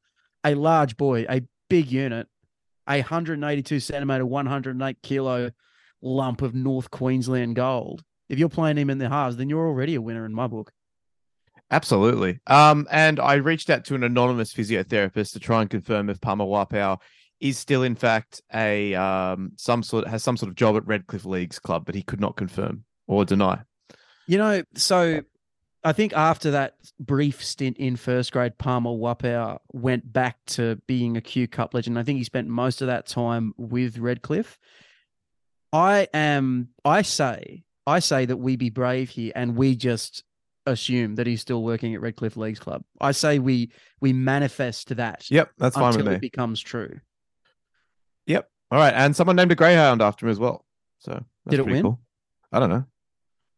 [0.45, 2.29] a large boy, a big unit,
[2.89, 5.51] a 182 centimeter, 108 kilo
[6.03, 8.03] lump of North Queensland gold.
[8.29, 10.73] If you're playing him in the halves, then you're already a winner in my book.
[11.71, 12.41] Absolutely.
[12.47, 16.45] Um, and I reached out to an anonymous physiotherapist to try and confirm if Palmer
[16.45, 17.01] Wapau
[17.41, 21.25] is still, in fact, a um, some sort has some sort of job at Redcliffe
[21.25, 23.61] Leagues Club, but he could not confirm or deny.
[24.27, 25.23] You know, so
[25.87, 31.17] I think after that brief stint in first grade, Palmer Wapau went back to being
[31.17, 31.97] a Q Cup legend.
[31.97, 34.59] I think he spent most of that time with Redcliffe.
[35.73, 36.71] I am.
[36.85, 37.63] I say.
[37.87, 40.25] I say that we be brave here, and we just
[40.67, 42.83] assume that he's still working at Redcliffe Leagues Club.
[43.01, 43.71] I say we
[44.01, 46.99] we manifest that Yep, that's fine until with it becomes true.
[48.27, 48.51] Yep.
[48.73, 50.65] All right, and someone named a greyhound after him as well.
[50.99, 51.13] So
[51.45, 51.83] that's Did it win?
[51.83, 52.01] Cool.
[52.51, 52.87] I don't know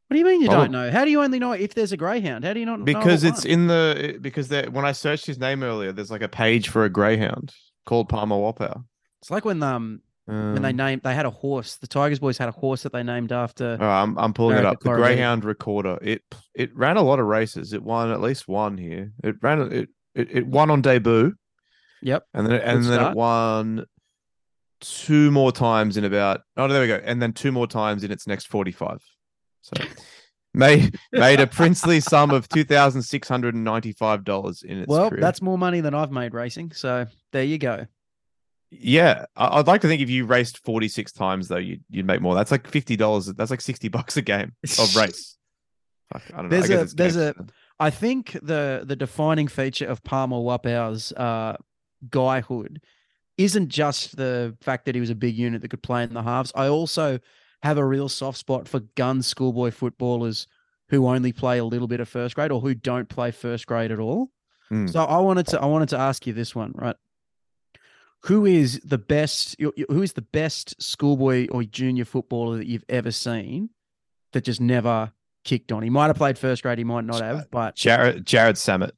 [0.09, 0.91] What do you mean you Probably- don't know?
[0.91, 2.45] How do you only know if there's a greyhound?
[2.45, 3.53] How do you not know because it's one?
[3.53, 6.85] in the because there, when I searched his name earlier, there's like a page for
[6.85, 7.53] a greyhound
[7.85, 8.85] called Palmer Wapau.
[9.21, 11.77] It's like when um when they Um, named they had a horse.
[11.77, 13.77] The Tigers boys had a horse that they named after.
[13.81, 14.81] I'm I'm pulling it up.
[14.81, 14.95] The.
[14.95, 15.99] Greyhound Recorder.
[16.01, 16.23] It
[16.55, 17.73] it ran a lot of races.
[17.75, 19.13] It won at least one here.
[19.23, 21.35] It ran it it, it won on debut.
[22.03, 22.25] Yep.
[22.33, 23.13] And then it, and then start.
[23.13, 23.85] it won
[24.81, 27.01] two more times in about oh there we go.
[27.05, 29.01] And then two more times in its next 45.
[29.63, 29.85] So
[30.55, 34.79] made made a princely sum of two thousand six hundred and ninety five dollars in
[34.79, 35.21] its Well, career.
[35.21, 36.73] that's more money than I've made racing.
[36.73, 37.87] So there you go.
[38.71, 39.27] yeah.
[39.37, 42.35] I'd like to think if you raced forty six times though, you'd you'd make more.
[42.35, 43.27] That's like fifty dollars.
[43.27, 45.37] That's like sixty bucks a game of race.
[46.13, 46.49] I don't know.
[46.49, 47.35] There's a- there's a-
[47.81, 51.57] I think the the defining feature of Palmer Wapau's uh,
[52.11, 52.81] guyhood
[53.37, 56.23] isn't just the fact that he was a big unit that could play in the
[56.23, 56.51] halves.
[56.57, 57.21] I also
[57.63, 60.47] have a real soft spot for gun schoolboy footballers
[60.91, 63.91] who only play a little bit of first grade or who don't play first grade
[63.91, 64.31] at all.
[64.69, 64.87] Hmm.
[64.87, 66.97] So I wanted to I wanted to ask you this one, right?
[68.25, 69.57] Who is the best?
[69.61, 73.71] Who is the best schoolboy or junior footballer that you've ever seen
[74.33, 75.13] that just never
[75.45, 75.83] kicked on?
[75.83, 78.93] He might have played first grade, he might not have, but Jared Jarrod Sammut.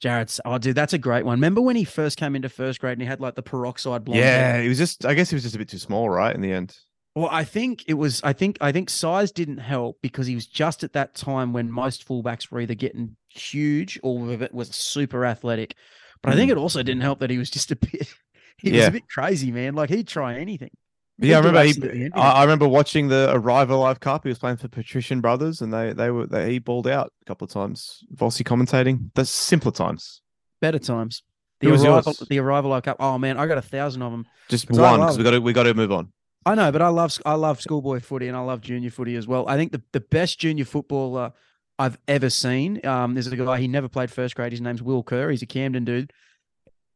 [0.00, 0.40] Jared's.
[0.44, 1.38] Oh, dude, that's a great one.
[1.38, 4.20] Remember when he first came into first grade and he had like the peroxide blonde?
[4.20, 4.62] Yeah, hair?
[4.62, 6.34] he was just I guess he was just a bit too small, right?
[6.34, 6.76] In the end.
[7.16, 8.20] Well, I think it was.
[8.22, 8.58] I think.
[8.60, 12.50] I think size didn't help because he was just at that time when most fullbacks
[12.50, 15.76] were either getting huge or it was super athletic.
[16.22, 16.58] But I think hmm.
[16.58, 18.14] it also didn't help that he was just a bit.
[18.58, 19.74] He was a bit crazy, man.
[19.74, 20.70] Like he'd try anything.
[21.18, 21.62] Yeah, I remember.
[21.62, 22.10] He.
[22.14, 24.22] I, I remember watching the Arrive Alive Cup.
[24.22, 27.24] He was playing for Patrician Brothers, and they they were they, he balled out a
[27.26, 28.02] couple of times.
[28.14, 29.10] Vossi commentating.
[29.14, 30.22] The simpler times.
[30.62, 31.22] Better times.
[31.60, 32.14] The arrival.
[32.30, 32.96] The Arrive Alive Cup.
[32.98, 34.24] Oh man, I got a thousand of them.
[34.48, 36.12] Just one because we got to we got to move on.
[36.46, 39.26] I know, but I love I love schoolboy footy and I love junior footy as
[39.26, 39.48] well.
[39.48, 41.32] I think the, the best junior footballer
[41.78, 42.84] I've ever seen.
[42.86, 44.52] Um, there's a guy he never played first grade.
[44.52, 45.28] His name's Will Kerr.
[45.30, 46.12] He's a Camden dude.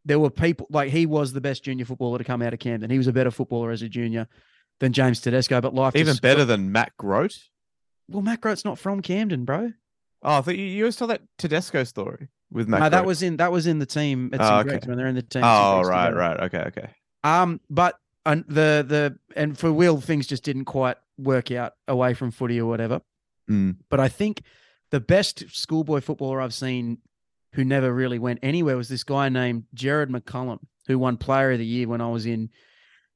[0.04, 2.90] There were people like he was the best junior footballer to come out of Camden.
[2.90, 4.28] He was a better footballer as a junior
[4.78, 5.60] than James Tedesco.
[5.60, 7.36] But life Even just- better than Matt Grote.
[8.08, 9.72] Well, Matt Grote's not from Camden, bro.
[10.22, 12.80] Oh, I thought you, you always tell that Tedesco story with Matt.
[12.80, 14.78] no, that was in that was in the team at Oh, okay.
[14.86, 15.42] When they're in the team.
[15.44, 16.16] Oh right, together.
[16.20, 16.40] right.
[16.40, 16.90] Okay, okay.
[17.24, 22.14] Um, but and the the and for Will, things just didn't quite work out away
[22.14, 23.00] from footy or whatever.
[23.50, 23.76] Mm.
[23.88, 24.42] But I think
[24.90, 26.98] the best schoolboy footballer I've seen
[27.54, 31.58] who never really went anywhere was this guy named Jared McCullum, who won Player of
[31.58, 32.50] the Year when I was in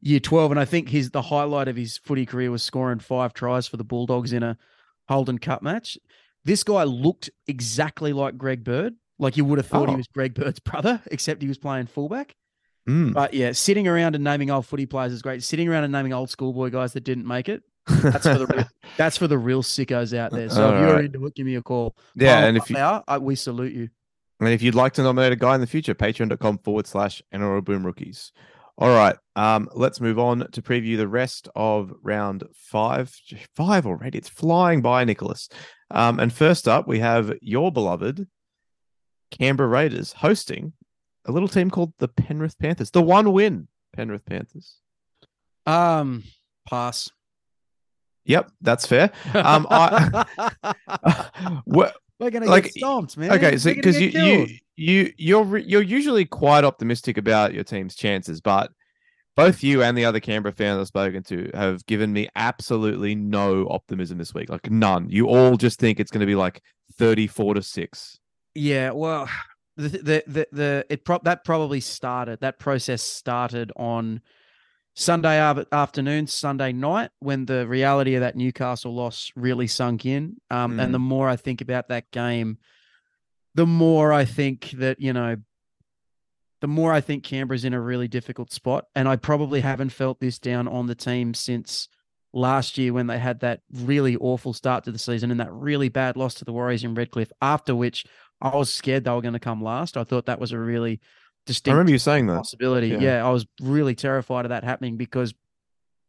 [0.01, 0.51] year twelve.
[0.51, 3.77] And I think his the highlight of his footy career was scoring five tries for
[3.77, 4.57] the Bulldogs in a
[5.09, 5.99] Holden Cup match.
[6.45, 8.95] This guy looked exactly like Greg Bird.
[9.19, 9.99] Like you would have thought he Oh.
[9.99, 12.35] was Greg Bird's brother, except he was playing fullback.
[12.89, 13.13] Mm.
[13.13, 15.43] But yeah, sitting around and naming old footy players is great.
[15.43, 18.65] Sitting around and naming old schoolboy guys that didn't make it, that's for the real,
[18.97, 20.49] that's for the real sickos out there.
[20.49, 21.05] So if you're Alright.
[21.07, 21.97] into it, give me a call.
[22.15, 23.89] yeah, and if you Wapau, I, we salute you.
[24.41, 27.65] And if you'd like to nominate a guy in the future, patreon.com forward slash NRL
[27.65, 28.33] Boom Rookies.
[28.77, 29.17] All right.
[29.37, 33.15] Um, let's move on to preview the rest of round five.
[33.55, 34.19] Five already.
[34.19, 35.49] It's flying by, Nicholas.
[35.91, 38.27] Um, and first up, we have your beloved
[39.31, 40.73] Canberra Raiders hosting
[41.27, 42.91] a little team called the Penrith Panthers.
[42.91, 44.77] The one win Penrith Panthers.
[45.67, 46.25] Um,
[46.69, 47.11] pass.
[48.27, 49.11] Yep, that's fair.
[49.35, 50.25] Um, I-
[51.67, 53.33] Well, We're gonna like, get stomped, man.
[53.33, 58.41] okay, so because you, you you you're you're usually quite optimistic about your team's chances,
[58.41, 58.71] but
[59.37, 63.67] both you and the other Canberra fans I've spoken to have given me absolutely no
[63.69, 64.49] optimism this week.
[64.49, 65.11] Like none.
[65.11, 66.63] You all just think it's going to be like
[66.99, 68.19] 34 to 6.
[68.55, 69.29] Yeah, well,
[69.77, 74.21] the the the, the it pro- that probably started that process started on
[74.97, 75.39] Sunday
[75.73, 80.37] afternoon, Sunday night when the reality of that Newcastle loss really sunk in.
[80.51, 80.83] Um, Mm.
[80.85, 82.59] and the more I think about that game,
[83.57, 85.37] the more I think that you know,
[86.61, 90.21] the more I think Canberra's in a really difficult spot, and I probably haven't felt
[90.21, 91.89] this down on the team since
[92.33, 95.89] last year when they had that really awful start to the season and that really
[95.89, 97.31] bad loss to the Warriors in Redcliffe.
[97.43, 98.05] After which
[98.41, 99.97] I was scared they were going to come last.
[99.97, 101.01] I thought that was a really
[101.47, 101.73] distinct.
[101.73, 102.37] I remember you saying that.
[102.37, 102.89] possibility.
[102.89, 102.99] Yeah.
[102.99, 103.27] Yeah.
[103.27, 105.35] I was really terrified of that happening because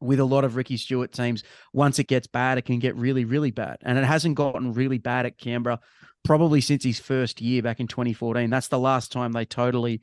[0.01, 3.25] with a lot of Ricky Stuart teams, once it gets bad, it can get really,
[3.25, 3.77] really bad.
[3.81, 5.79] And it hasn't gotten really bad at Canberra
[6.23, 8.49] probably since his first year back in 2014.
[8.49, 10.01] That's the last time they totally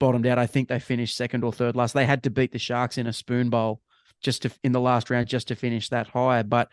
[0.00, 0.38] bottomed out.
[0.38, 1.92] I think they finished second or third last.
[1.92, 3.80] They had to beat the Sharks in a spoon bowl
[4.20, 6.42] just to in the last round just to finish that high.
[6.42, 6.70] But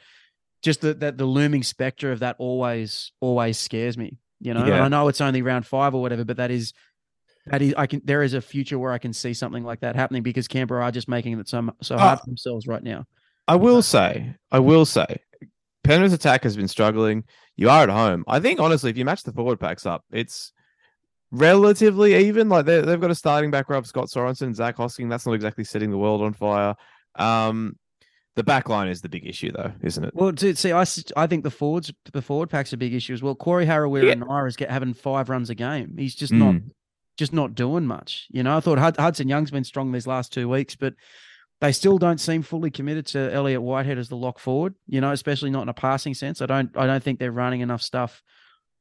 [0.62, 4.18] just the that the looming specter of that always always scares me.
[4.42, 6.74] You know, and I know it's only round five or whatever, but that is
[7.48, 9.96] that is I can there is a future where I can see something like that
[9.96, 12.22] happening because Canberra are just making it so so hard Ah.
[12.22, 13.06] for themselves right now.
[13.48, 15.18] I will say, I will say,
[15.84, 17.24] Penrith's attack has been struggling.
[17.56, 18.24] You are at home.
[18.28, 20.52] I think honestly, if you match the forward packs up, it's
[21.32, 22.50] relatively even.
[22.50, 25.10] Like they they've got a starting back row of Scott Sorensen, Zac Hosking.
[25.10, 26.76] That's not exactly setting the world on fire.
[27.16, 27.78] Um,
[28.36, 30.12] the back line is the big issue, though, isn't it?
[30.14, 33.36] Well, to, see, I think the forwards the forward pack's a big issue as well.
[33.36, 34.12] Corey Harawira Yeah.
[34.12, 35.96] and Naera's get having five runs a game.
[35.98, 36.72] He's just not Mm.
[37.18, 38.28] just not doing much.
[38.30, 40.94] You know, I thought Hudson Young's been strong these last two weeks, but
[41.62, 44.76] they still don't seem fully committed to Elliott Whitehead as the lock forward.
[44.88, 46.42] You know, especially not in a passing sense.
[46.42, 48.22] I don't I don't think they're running enough stuff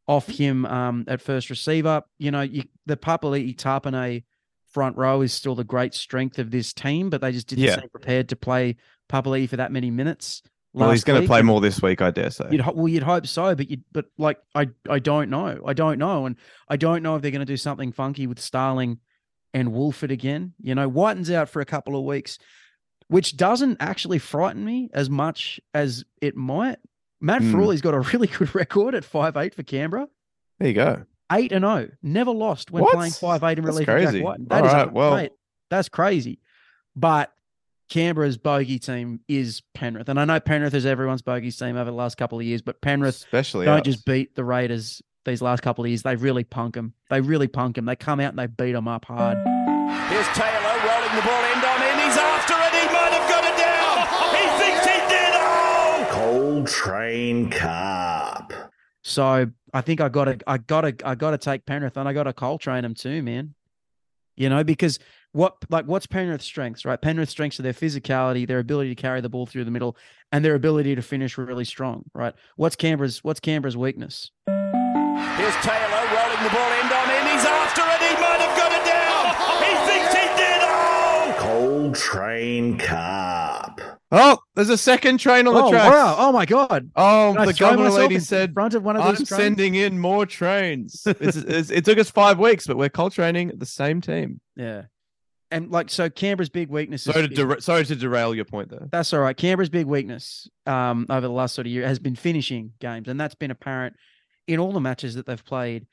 [0.08, 2.02] off him um, at first receiver.
[2.18, 4.24] You know, you, the Papali'i Tapine
[4.72, 7.78] front row is still the great strength of this team, but they just didn't Yeah.
[7.78, 8.76] seem prepared to play
[9.14, 10.42] Papali'i for that many minutes.
[10.72, 12.48] Well, he's going to play more this week, I dare say.
[12.50, 15.62] You'd well, you'd hope so, but you but like I I don't know.
[15.64, 16.34] I don't know, and
[16.68, 18.98] I don't know if they're going to do something funky with Starling
[19.52, 20.54] and Wolford again.
[20.60, 22.38] You know, Wighton's out for a couple of weeks,
[23.06, 26.78] which doesn't actually frighten me as much as it might.
[27.20, 27.52] Matt Hmm.
[27.52, 30.08] Frawley's got a really good record at five eight for Canberra.
[30.58, 31.04] There you go.
[31.30, 32.94] Eight and zero, never lost when What?
[32.94, 34.22] playing five eight in That's relief Jack crazy.
[34.22, 34.40] White.
[34.40, 35.32] All That is a- right, well- mate,
[35.70, 36.40] that's crazy.
[36.96, 37.32] But
[37.94, 41.96] Canberra's bogey team is Penrith, and I know Penrith is everyone's bogey team over the
[41.96, 43.84] last couple of years, but Penrith Especially don't us.
[43.84, 46.02] just beat the Raiders these last couple of years.
[46.02, 46.94] They really punk them.
[47.08, 47.84] They really punk them.
[47.84, 49.38] They come out and they beat them up hard.
[50.08, 52.00] Here's Taylor rolling the ball end on end.
[52.00, 52.74] He's after it.
[52.74, 53.96] He might have got it down.
[54.34, 55.32] He thinks he did.
[55.36, 56.08] Oh!
[56.10, 58.52] Coltrane Cup.
[59.02, 62.08] So I think I got to, I got to, I got to take Penrith and
[62.08, 63.54] I got to Coltrane them too, man.
[64.34, 64.98] You know, because
[65.34, 67.00] what, like, what's Penrith's strengths, right?
[67.00, 69.96] Penrith's strengths are their physicality, their ability to carry the ball through the middle,
[70.30, 72.34] and their ability to finish really strong, right?
[72.54, 74.30] What's Canberra's, what's Canberra's weakness?
[74.46, 77.28] Here's Taylor rolling the ball end on end.
[77.28, 78.00] He's after it.
[78.08, 79.34] He might have got it down.
[79.64, 80.60] He thinks he did.
[80.62, 81.34] Oh!
[81.36, 83.80] Coltrane Cup.
[84.12, 85.86] Oh, there's a second train on the oh, track.
[85.86, 86.16] oh wow!
[86.16, 86.84] Oh my god!
[86.94, 89.26] Um, oh, Did the throw governor lady in said, front of one of I'm those
[89.26, 89.42] trains?
[89.42, 91.02] sending in more trains.
[91.06, 94.40] It's, it's, it took us five weeks, but we're cold training the same team.
[94.54, 94.82] Yeah.
[95.54, 98.88] And like so Canberra's big weakness is, Sorry to, sorry to derail your point there.
[98.90, 99.36] that's all right.
[99.36, 103.20] Canberra's big weakness um over the last sort of year has been finishing games and
[103.20, 103.94] that's been apparent
[104.46, 105.86] in all the matches that they've played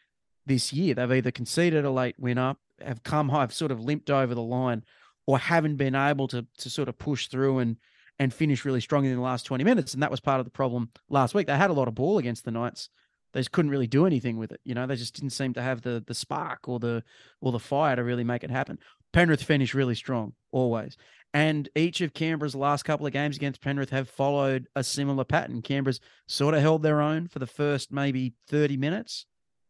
[0.47, 0.95] this year.
[0.95, 4.33] They've either conceded a late win winner, have come high, have sort of limped over
[4.33, 4.83] the line
[5.27, 7.77] or haven't been able to to sort of push through and
[8.17, 10.51] and finish really strong in the last 20 minutes and that was part of the
[10.51, 11.45] problem last week.
[11.47, 12.89] They had a lot of ball against the Knights.
[13.33, 14.59] They just couldn't really do anything with it.
[14.65, 17.03] You know, they just didn't seem to have the the spark or the
[17.39, 18.79] or the fire to really make it happen.
[19.13, 20.97] Penrith finished really strong always.
[21.33, 25.61] And each of Canberra's last couple of games against Penrith have followed a similar pattern.
[25.61, 29.25] Canberra's sort of held their own for the first maybe 30 minutes,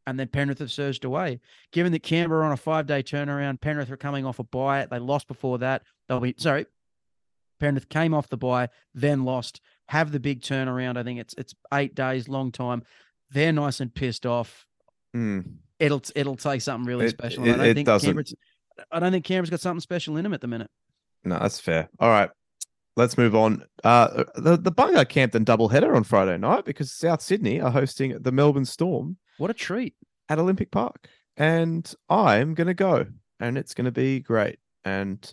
[0.07, 1.39] and then Penrith have surged away.
[1.71, 4.87] Given that Canberra are on a five day turnaround, Penrith are coming off a bye.
[4.89, 5.83] They lost before that.
[6.07, 6.65] They'll be sorry.
[7.59, 10.97] Penrith came off the bye, then lost, have the big turnaround.
[10.97, 12.81] I think it's it's eight days, long time.
[13.29, 14.65] They're nice and pissed off.
[15.13, 15.41] Hmm.
[15.77, 17.45] It'll it'll take something really It- special.
[17.45, 18.07] it- I don't it think doesn't.
[18.07, 18.33] Canberra's,
[18.91, 20.69] I don't think Canberra's got something special in him at the minute.
[21.23, 21.89] No, that's fair.
[21.99, 22.29] All right.
[22.97, 23.63] Let's move on.
[23.83, 28.31] Uh, the the Bunga Campton doubleheader on Friday night because South Sydney are hosting the
[28.31, 29.95] Melbourne Storm What a treat.
[30.29, 33.05] at Olympic Park, and I'm gonna go,
[33.39, 34.59] and it's gonna be great.
[34.83, 35.31] And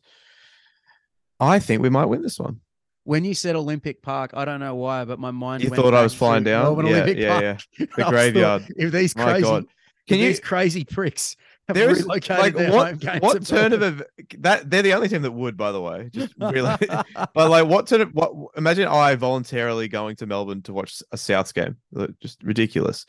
[1.41, 2.61] I think we might win this one.
[3.05, 5.65] When you said Olympic Park, I don't know why, but my mind.
[5.65, 6.63] You thought I was flying down?
[6.65, 7.43] Melbourne Yeah, Olympic yeah, Park.
[7.43, 7.87] yeah.
[7.97, 8.67] The thought, graveyard.
[8.77, 9.67] If these My crazy, God.
[10.07, 11.35] Can you these crazy pricks
[11.69, 14.05] There is like what what turn of a,
[14.39, 16.09] that they're the only team that would, by the way.
[16.13, 16.75] Just really,
[17.15, 18.33] but like what turn of what?
[18.57, 21.77] Imagine I voluntarily going to Melbourne to watch a Souths game.
[22.21, 23.05] Just ridiculous.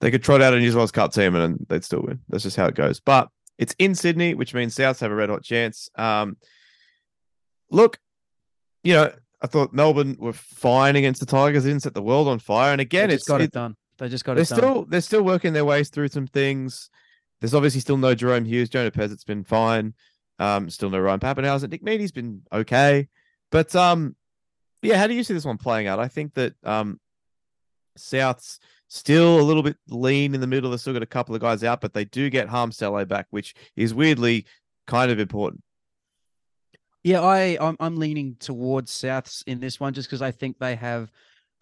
[0.00, 2.20] They could trot out a New Zealand Cup team and they'd still win.
[2.28, 3.00] That's just how it goes.
[3.00, 5.88] But it's in Sydney, which means Souths have a red hot chance.
[5.96, 6.36] Um,
[7.70, 7.98] look,
[8.84, 11.64] you know, I thought Melbourne were fine against the Tigers.
[11.64, 12.72] They didn't set the world on fire.
[12.72, 13.76] And again, it's got it- it done.
[13.98, 14.58] They just got it they're it done.
[14.58, 16.90] still they're still working their ways through some things.
[17.40, 18.68] There's obviously still no Jahrome Hughes.
[18.68, 19.94] Jonah Pezet's been fine.
[20.38, 21.70] Um, still no Ryan Papenhuyzen.
[21.70, 23.08] Nick Meaney's been okay.
[23.50, 24.16] But um,
[24.82, 25.98] yeah, how do you see this one playing out?
[25.98, 27.00] I think that um,
[27.96, 30.70] South's still a little bit lean in the middle.
[30.70, 33.26] They've still got a couple of guys out, but they do get Hame Sele back,
[33.30, 34.46] which is weirdly
[34.86, 35.62] kind of important.
[37.02, 40.74] Yeah, I I'm, I'm leaning towards Souths in this one just because I think they
[40.74, 41.12] have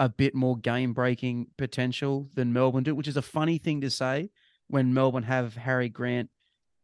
[0.01, 3.91] a bit more game breaking potential than Melbourne do, which is a funny thing to
[3.91, 4.31] say
[4.69, 6.31] when Melbourne have Harry Grant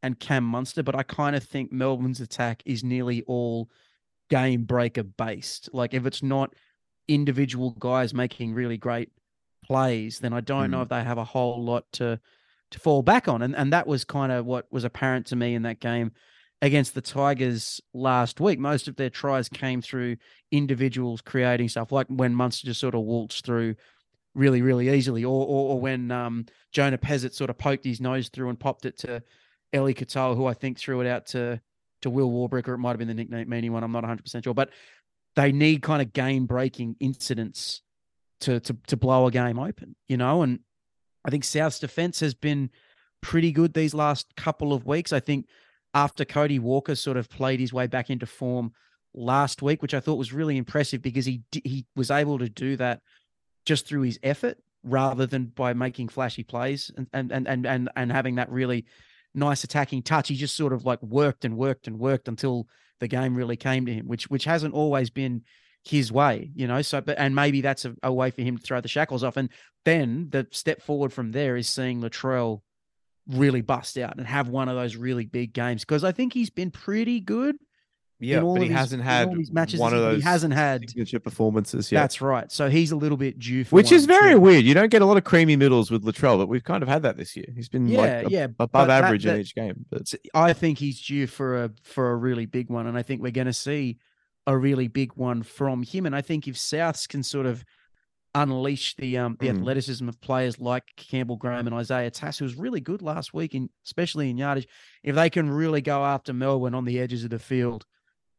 [0.02, 3.68] and Cam Munster, but I kind of think Melbourne's attack is nearly all
[4.30, 5.68] game breaker based.
[5.72, 6.54] Like if it's not
[7.08, 9.10] individual guys making really great
[9.64, 10.82] plays, then I don't know Mm.
[10.84, 12.20] if they have a whole lot to
[12.70, 13.42] to fall back on.
[13.42, 16.12] And and that was kind of what was apparent to me in that game
[16.62, 18.58] against the Tigers last week.
[18.60, 20.16] Most of their tries came through
[20.52, 23.74] individuals creating stuff, like when Munster just sort of waltzed through
[24.34, 28.28] really, really easily, or or, or when um, Jonah Pezet sort of poked his nose
[28.28, 29.22] through and popped it to
[29.74, 31.60] Eli Katoa, who I think threw it out to
[32.02, 33.82] to Will Warbrick, or it might have been the nickname meaning one.
[33.82, 34.70] I'm not 100 percent sure, but
[35.36, 37.82] they need kind of game breaking incidents
[38.40, 40.42] to to to blow a game open, you know.
[40.42, 40.60] And
[41.24, 42.70] I think South's defense has been
[43.20, 45.12] pretty good these last couple of weeks.
[45.12, 45.46] I think
[45.94, 48.72] after Cody Walker sort of played his way back into form
[49.14, 52.76] last week, which I thought was really impressive because he he was able to do
[52.76, 53.00] that
[53.64, 57.90] just through his effort rather than by making flashy plays and and and and and,
[57.96, 58.86] and having that really
[59.34, 60.28] nice attacking touch.
[60.28, 62.66] He just sort of like worked and worked and worked until
[63.00, 65.42] the game really came to him, which which hasn't always been
[65.84, 66.82] his way, you know.
[66.82, 69.36] So, but and maybe that's a, a way for him to throw the shackles off.
[69.36, 69.50] And
[69.84, 72.62] then the step forward from there is seeing Latrell
[73.28, 76.50] really bust out and have one of those really big games because I think he's
[76.50, 77.56] been pretty good.
[78.20, 81.90] Yeah, but he his- hasn't had matches one of those he hasn't had- signature performances
[81.90, 82.00] yet.
[82.02, 82.52] That's right.
[82.52, 84.40] So he's a little bit due for which is very too.
[84.40, 84.64] weird.
[84.64, 87.02] You don't get a lot of creamy middles with Latrell, but we've kind of had
[87.02, 87.46] that this year.
[87.54, 89.86] He's been Yeah, like a- yeah, above but that- average in each game.
[89.90, 93.22] But I think he's due for a for a really big one, and I think
[93.22, 93.98] we're going to see
[94.46, 96.06] a really big one from him.
[96.06, 97.64] And I think if Souths can sort of
[98.34, 99.58] unleash the um the Mm.
[99.58, 103.54] athleticism of players like Campbell Graham and Isaiah Tass, who was really good last week,
[103.56, 104.68] in especially in yardage,
[105.02, 107.86] if they can really go after Melbourne on the edges of the field.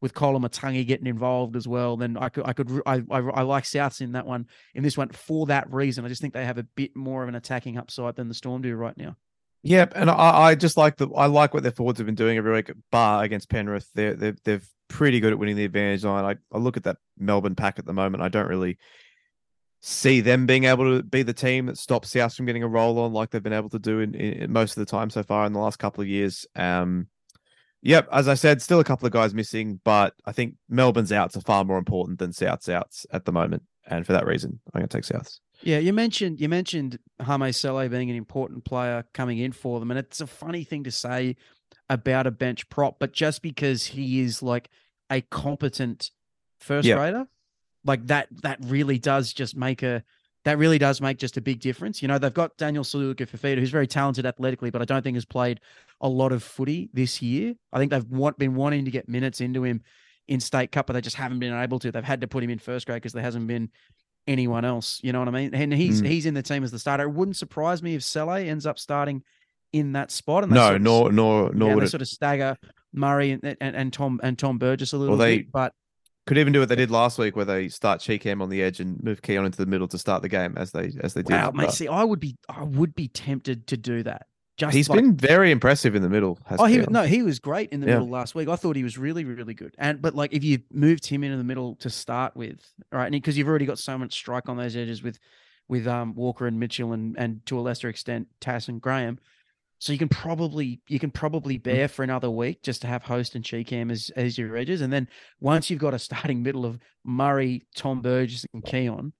[0.02, 3.64] With Koloamatangi getting involved as well, then I could, I could, I, I, I like
[3.64, 6.04] Souths in that one, in this one for that reason.
[6.04, 8.62] I just think they have a bit more of an attacking upside than the Storm
[8.62, 9.16] do right now.
[9.62, 12.36] Yep, and I, I just like the I like what their forwards have been doing
[12.36, 12.72] every week.
[12.90, 16.24] Bar against Penrith, they're they're they're pretty good at winning the advantage line.
[16.24, 18.24] I, I look at that Melbourne pack at the moment.
[18.24, 18.78] I don't really
[19.80, 22.98] see them being able to be the team that stops South from getting a roll
[23.00, 25.44] on like they've been able to do in, in most of the time so far
[25.44, 26.46] in the last couple of years.
[26.54, 27.08] Um,
[27.82, 31.36] yep, as I said, still a couple of guys missing, but I think Melbourne's outs
[31.36, 34.80] are far more important than South's outs at the moment, and for that reason, I'm
[34.80, 35.40] going to take Souths.
[35.62, 39.90] Yeah, you mentioned you mentioned Hame Sele being an important player coming in for them,
[39.90, 41.36] and it's a funny thing to say
[41.88, 44.70] about a bench prop, but just because he is like
[45.10, 46.10] a competent
[46.58, 46.96] first Yeah.
[46.96, 47.26] grader,
[47.84, 50.02] like that that really does just make a
[50.44, 52.02] that really does make just a big difference.
[52.02, 55.24] You know, they've got Daniel Suluka-Fifita, who's very talented athletically, but I don't think has
[55.24, 55.60] played
[56.00, 57.54] a lot of footy this year.
[57.72, 59.82] I think they've want, been wanting to get minutes into him
[60.28, 61.92] in state cup, but they just haven't been able to.
[61.92, 63.70] They've had to put him in first grade because there hasn't been
[64.26, 65.00] anyone else.
[65.02, 65.54] You know what I mean?
[65.54, 66.06] And he's Mm.
[66.06, 67.04] he's in the team as the starter.
[67.04, 69.22] It wouldn't surprise me if Sele ends up starting
[69.72, 70.44] in that spot.
[70.44, 71.90] And No, sort of- nor nor nor yeah, would they it.
[71.90, 72.56] sort of stagger
[72.92, 75.52] Murray and, and, and Tom and Tom Burgess a little they- bit.
[75.52, 75.74] But
[76.26, 78.62] Could even do what they did last week, where they start Chee Kam on the
[78.62, 81.22] edge and move Keaon into the middle to start the game, as they as they
[81.22, 81.32] did.
[81.32, 84.26] wow, mate, But see, I would be I would be tempted to do that.
[84.56, 86.38] Just he's like- been very impressive in the middle.
[86.46, 87.94] has Oh, he no, he was great in the Yeah.
[87.94, 88.48] middle last week.
[88.48, 89.74] I thought he was really, really good.
[89.78, 92.60] And but like if you moved him into the middle to start with,
[92.92, 93.06] right?
[93.06, 95.18] And because you've already got so much strike on those edges with
[95.68, 99.18] with um Walker and Mitchell and and to a lesser extent Tass and Graham.
[99.82, 101.62] So you can probably you can probably Mm.
[101.64, 104.80] bear for another week just to have Host and Chee Kam as as your edges,
[104.80, 105.08] and then
[105.40, 109.10] once you've got a starting middle of Murray, Tom Burgess, and Keaon,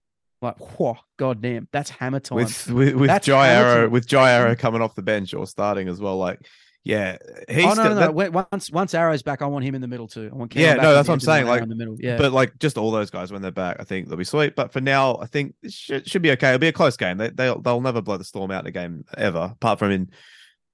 [0.40, 2.36] like whoa, goddamn, that's hammer time.
[2.36, 5.88] with with, with That's Jai Arrow with Jai Arrow coming off the bench or starting
[5.88, 6.16] as well.
[6.16, 6.38] Like
[6.84, 7.16] Yeah,
[7.48, 8.12] he's oh no, no, no.
[8.12, 10.30] that- once once Arrow's back, I want him in the middle too.
[10.32, 11.96] I want Yeah, back no, that's what I'm saying, like, in the middle.
[11.98, 14.54] Yeah, But like just all those guys when they're back, I think they'll be sweet.
[14.54, 16.50] But for now, I think it should, should be okay.
[16.50, 17.18] It'll be a close game.
[17.18, 20.10] They they'll they'll never blow the storm out in a game ever, apart from in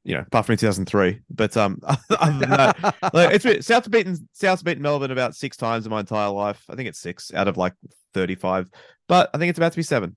[0.04, 1.20] you know, apart from in 2003.
[1.30, 1.80] But um,
[2.10, 5.90] other than that, like, it's been, South's beaten South's beaten Melbourne about six times in
[5.90, 6.64] my entire life.
[6.68, 7.74] I think it's six out of like
[8.14, 8.68] 35,
[9.08, 10.16] but I think it's about to be seven.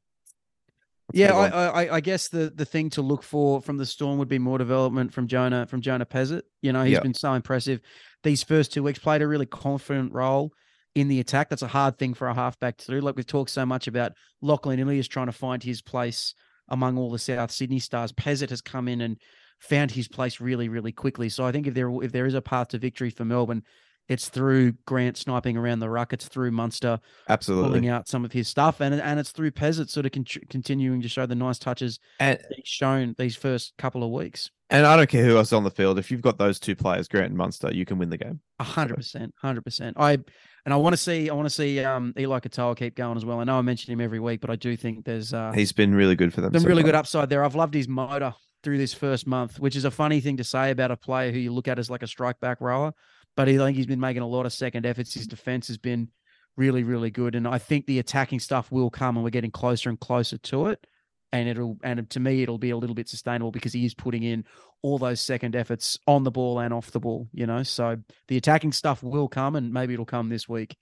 [1.14, 1.36] Let's yeah.
[1.36, 1.84] I.
[1.84, 4.58] I I- guess the the thing to look for from the Storm would be more
[4.58, 6.44] development from Jonah from Jonah Pezet.
[6.62, 7.02] You know, he's Yeah.
[7.02, 7.82] been so impressive
[8.24, 9.00] these first two weeks.
[9.00, 10.54] Played a really confident role
[10.96, 11.50] in the attack.
[11.50, 13.02] That's a hard thing for a halfback to do.
[13.02, 16.34] Like we've talked so much about Lachlan Ilias trying to find his place
[16.70, 18.14] among all the South Sydney stars.
[18.14, 19.18] Pezet has come in and
[19.62, 21.30] found his place really, really quickly.
[21.30, 23.64] So I think if there if there is a path to victory for Melbourne,
[24.10, 26.12] it's through Grant sniping around the ruck.
[26.12, 27.00] It's through Munster
[27.30, 27.70] Absolutely.
[27.70, 31.02] pulling out some of his stuff, and and it's through Pezet sort of con- continuing
[31.02, 34.50] to show the nice touches And he's shown these first couple of weeks.
[34.70, 36.00] and I don't care who else is on the field.
[36.00, 38.42] If you've got those two players, Grant and Munster, you can win the game.
[38.60, 39.96] A hundred percent, hundred percent.
[40.00, 40.18] I
[40.66, 43.24] and I want to see, I want to see um Eli Katoa keep going as
[43.24, 43.40] well.
[43.40, 45.94] I know I mention him every week, but I do think there's uh, He's been
[45.96, 46.52] really good for them.
[46.54, 46.88] some so really far.
[46.90, 47.44] good upside there.
[47.46, 48.34] I've loved his motor
[48.64, 51.40] through this first month, which is a funny thing to say about a player who
[51.40, 52.94] you look at as like a strike back rower.
[53.36, 55.14] But I think he's been making a lot of second efforts.
[55.14, 56.10] His defense has been
[56.58, 57.36] really, really good.
[57.36, 60.68] And I think the attacking stuff will come and we're getting closer and closer to
[60.68, 60.86] it.
[61.34, 64.24] And it'll and to me it'll be a little bit sustainable because he is putting
[64.24, 64.44] in
[64.82, 67.64] all those second efforts on the ball and off the ball, you know.
[67.64, 67.98] So
[68.28, 70.76] the attacking stuff will come and maybe it'll come this week.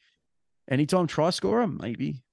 [0.67, 2.23] Anytime try scorer, maybe.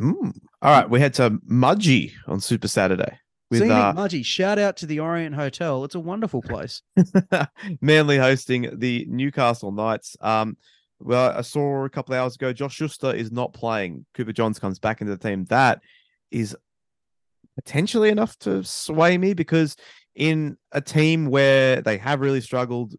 [0.00, 0.34] Mm.
[0.62, 3.18] All right, we head to Mudgee on Super Saturday
[3.50, 5.84] with Scenic uh, Mudgee, shout out to the Orient Hotel.
[5.84, 6.82] It's a wonderful place.
[7.80, 10.16] Manly hosting the Newcastle Knights.
[10.20, 10.56] Um,
[10.98, 14.06] well, I saw a couple of hours ago, Josh Schuster is not playing.
[14.14, 15.44] Cooper Johns comes back into the team.
[15.46, 15.80] That
[16.30, 16.56] is
[17.54, 19.76] potentially enough to sway me because
[20.14, 22.94] in a team where they have really struggled,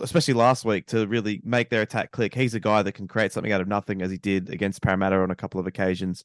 [0.00, 3.32] especially last week, to really make their attack click, he's a guy that can create
[3.32, 6.24] something out of nothing, as he did against Parramatta on a couple of occasions.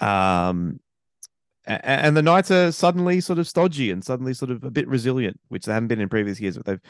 [0.00, 0.80] Um,
[1.66, 5.40] and the Knights are suddenly sort of stodgy and suddenly sort of a bit resilient,
[5.48, 6.56] which they haven't been in previous years.
[6.56, 6.80] But they've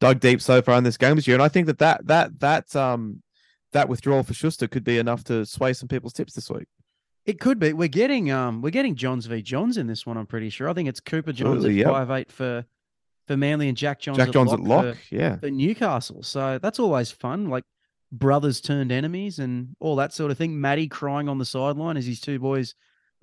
[0.00, 2.40] dug deep so far in this game this year, and I think that that that
[2.40, 3.22] that um
[3.72, 6.66] that withdrawal for Schuster could be enough to sway some people's tips this week.
[7.26, 7.72] It could be.
[7.72, 10.68] We're getting um we're getting Johns v Johns in this one, I'm pretty sure.
[10.68, 11.94] I think it's Cooper Johns Absolutely, at yep.
[11.94, 12.64] five eight for
[13.26, 15.36] for Manly and Jack Johns Jack at Johns lock at lock, for, yeah.
[15.36, 16.22] for Newcastle.
[16.22, 17.48] So that's always fun.
[17.48, 17.64] Like
[18.12, 20.60] brothers turned enemies and all that sort of thing.
[20.60, 22.74] Matty crying on the sideline as his two boys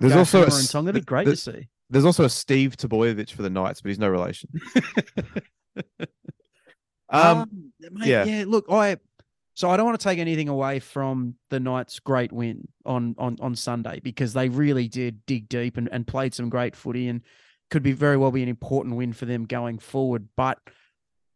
[0.01, 0.87] There's also a, and.
[0.87, 1.67] That'd be great th- to see.
[1.89, 4.49] There's also a Steve Tobojevich for the Knights, but he's no relation.
[7.09, 8.23] um, mate, yeah.
[8.23, 8.43] yeah.
[8.47, 8.97] Look, I
[9.53, 13.37] so I don't want to take anything away from the Knights' great win on on
[13.41, 17.21] on Sunday because they really did dig deep and, and played some great footy and
[17.69, 20.29] could be very well be an important win for them going forward.
[20.35, 20.59] But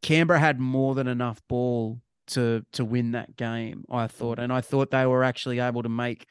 [0.01, 4.61] Canberra had more than enough ball to to win that game, I thought, and I
[4.61, 6.25] thought they were actually able to make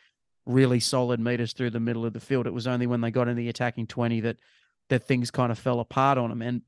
[0.46, 2.46] really solid meters through the middle of the field.
[2.46, 4.36] It was only when they got in the attacking twenty that
[4.90, 6.42] that things kind of fell apart on them.
[6.42, 6.62] And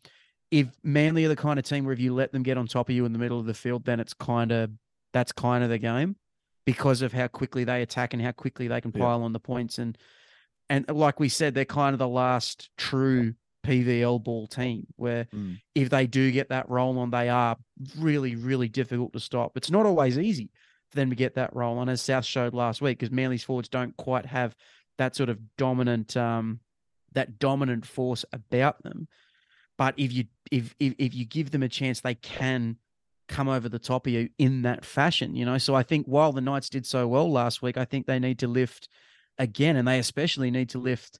[0.50, 2.88] if Manly are the kind of team where if you let them get on top
[2.88, 4.70] of you in the middle of the field, then it's kind of
[5.12, 6.16] that's kind of the game
[6.64, 9.02] because of how quickly they attack and how quickly they can Yeah.
[9.04, 9.78] pile on the points.
[9.78, 9.96] And
[10.68, 15.60] and like we said, they're kind of the last true PVL ball team where Mm.
[15.74, 17.56] if they do get that roll on, they are
[17.98, 19.56] really, really difficult to stop.
[19.56, 20.50] It's not always easy
[20.90, 21.78] for them to get that role.
[21.78, 24.54] on, as South showed last week, because Manly's forwards don't quite have
[24.98, 26.60] that sort of dominant um
[27.12, 29.08] that dominant force about them.
[29.78, 32.76] But if you if if if you give them a chance, they can
[33.28, 35.58] come over the top of you in that fashion, you know.
[35.58, 38.38] So I think while the Knights did so well last week, I think they need
[38.40, 38.88] to lift
[39.38, 41.18] again, and they especially need to lift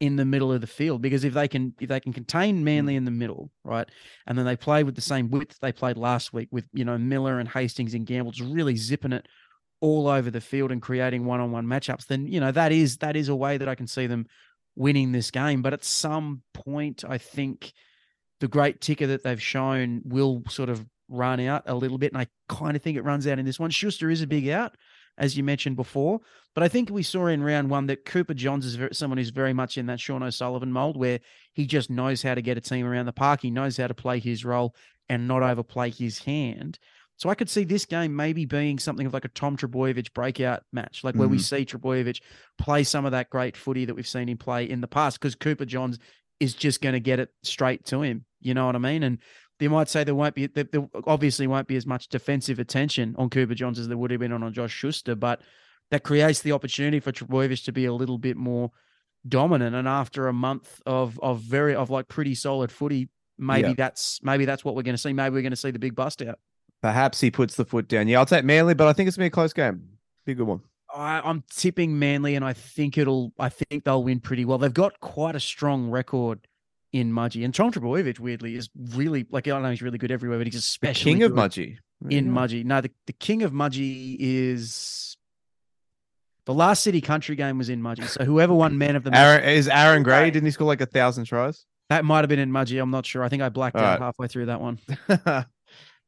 [0.00, 2.64] in the middle of the field because if they can if they can contain hmm.
[2.64, 3.88] Manly in the middle, right,
[4.26, 6.98] and then they play with the same width they played last week with you know
[6.98, 9.26] Miller and Hastings and Gamble just really zipping it
[9.80, 13.28] all over the field and creating one-on-one matchups, then you know that is that is
[13.28, 14.26] a way that I can see them
[14.76, 15.62] winning this game.
[15.62, 17.72] But at some point, I think
[18.40, 22.20] the great ticker that they've shown will sort of run out a little bit, and
[22.20, 23.70] I kind of think it runs out in this one.
[23.70, 24.76] Schuster is a big out,
[25.18, 26.20] as you mentioned before,
[26.54, 29.30] but I think we saw in round one that Cooper Johns is very, someone who's
[29.30, 31.20] very much in that Sean O'Sullivan mold, where
[31.52, 33.42] he just knows how to get a team around the park.
[33.42, 34.74] He knows how to play his role
[35.08, 36.78] and not overplay his hand.
[37.16, 40.62] So I could see this game maybe being something of like a Tom Trbojevic breakout
[40.72, 41.42] match, like where we Mhm.
[41.42, 42.20] see Trbojevic
[42.58, 45.34] play some of that great footy that we've seen him play in the past, because
[45.34, 45.98] Cooper Johns
[46.38, 48.24] is just going to get it straight to him.
[48.40, 49.02] You know what I mean?
[49.02, 49.18] And
[49.58, 53.14] they might say there won't be, there, there obviously won't be as much defensive attention
[53.18, 55.40] on Cooper Johns as there would have been on, on Josh Schuster, but
[55.90, 58.70] that creates the opportunity for Trbojevic to be a little bit more
[59.26, 59.74] dominant.
[59.74, 63.74] And after a month of of very of like pretty solid footy, maybe Yeah.
[63.76, 65.12] that's maybe that's what we're going to see.
[65.12, 66.38] Maybe we're going to see the big bust out.
[66.82, 68.06] Perhaps he puts the foot down.
[68.06, 69.82] Yeah, I'll take Manly, but I think it's gonna be a close game.
[70.24, 70.60] Be a good one.
[70.94, 73.32] I, I'm tipping Manly, and I think it'll.
[73.38, 74.58] I think they'll win pretty well.
[74.58, 76.46] They've got quite a strong record
[76.92, 80.10] in Mudgee, and Tom Trbojevic, weirdly, is really like I don't know he's really good
[80.10, 81.78] everywhere, but he's The especially king of Mudgee.
[82.08, 82.64] in Mudgee.
[82.64, 85.16] No, the, the king of Mudgee is
[86.46, 88.08] the last city country game was in Mudgee.
[88.08, 90.20] So whoever won man of the match, Aaron is Aaron Gray.
[90.22, 90.30] Gray.
[90.30, 91.64] Didn't he score like a thousand tries?
[91.90, 92.80] that might have been in Mudgee.
[92.80, 93.22] I'm not sure.
[93.24, 94.04] I think I blacked All out right.
[94.04, 94.78] halfway through that one.
[95.26, 95.44] All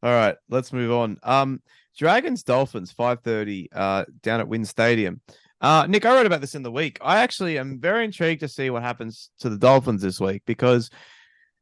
[0.02, 1.18] right, let's move on.
[1.22, 1.60] Um,
[1.96, 5.20] Dragons Dolphins, five thirty, uh, down at WIN Stadium.
[5.60, 6.98] Uh, Nick, I wrote about this in the week.
[7.02, 10.90] I actually am very intrigued to see what happens to the Dolphins this week because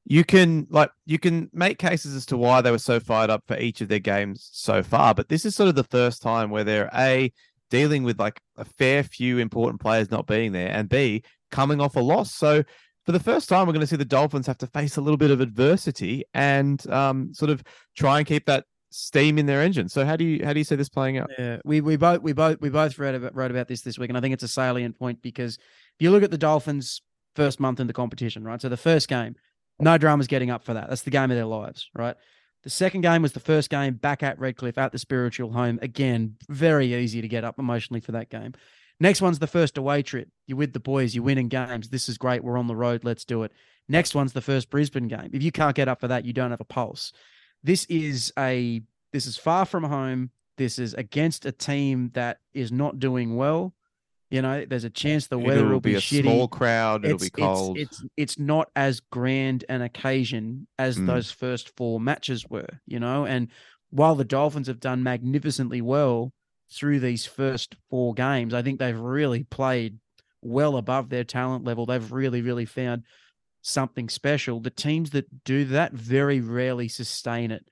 [0.05, 3.45] you can like you can make cases as to why they were so fired up
[3.47, 6.51] for each of their games so far, but this is sort of the first time
[6.51, 7.33] where they're a
[7.71, 11.97] dealing with like a fair few important players not being there, and b coming off
[11.97, 12.35] a loss.
[12.35, 12.63] So
[13.05, 15.17] for the first time, we're going to see the Dolphins have to face a little
[15.17, 17.63] bit of adversity and um, sort of
[17.97, 19.89] try and keep that steam in their engine.
[19.89, 21.31] So how do you how do you see this playing out?
[21.39, 24.11] Yeah, we we both we both we both read about, wrote about this this week,
[24.11, 27.03] and I think it's a salient point because if you look at the Dolphins'
[27.37, 28.61] first month in the competition, right?
[28.61, 29.37] So the first game,
[29.79, 30.89] no dramas getting up for that.
[30.89, 32.17] That's the game of their lives, right?
[32.65, 35.79] The second game was the first game back at Redcliffe at the spiritual home.
[35.81, 38.55] Again, very easy to get up emotionally for that game.
[39.01, 40.29] Next one's the first away trip.
[40.47, 41.89] You're with the boys, you're winning games.
[41.89, 42.43] This is great.
[42.43, 43.05] We're on the road.
[43.05, 43.53] Let's do it.
[43.89, 45.31] Next one's the first Brisbane game.
[45.33, 47.13] If you can't get up for that, you don't have a pulse.
[47.63, 48.83] This is a
[49.13, 50.31] this is far from home.
[50.57, 53.75] This is against a team that is not doing well.
[54.31, 56.23] You know, there's a chance the weather It'll will be, a shitty.
[56.23, 57.05] small crowd.
[57.05, 57.79] It'll it's, be cold.
[57.79, 61.07] It's, it's it's not as grand an occasion as Mm.
[61.07, 63.25] those first four matches were, you know.
[63.25, 63.49] And
[63.91, 66.33] while the Dolphins have done magnificently well
[66.71, 69.99] through these first four games, I think they've really played
[70.43, 71.87] well above their talent level.
[71.87, 73.05] They've really, really found
[73.63, 74.61] something special.
[74.61, 77.69] The teams that do that very rarely sustain it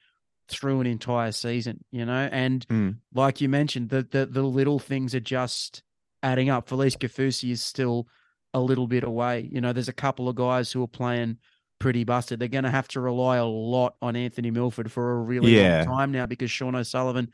[0.48, 2.28] through an entire season, you know.
[2.30, 2.96] And Mm.
[3.14, 5.82] like you mentioned, the the the little things are just
[6.22, 6.68] adding up.
[6.68, 8.06] Felise Kaufusi is still
[8.54, 9.48] a little bit away.
[9.52, 11.38] You know, there's a couple of guys who are playing
[11.78, 12.38] pretty busted.
[12.38, 15.84] They're going to have to rely a lot on Anthony Milford for a really Yeah.
[15.84, 17.30] long time now because Sean O'Sullivan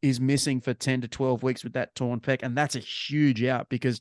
[0.00, 2.40] is missing for 10 to 12 weeks with that torn pec.
[2.42, 4.00] And that's a huge out because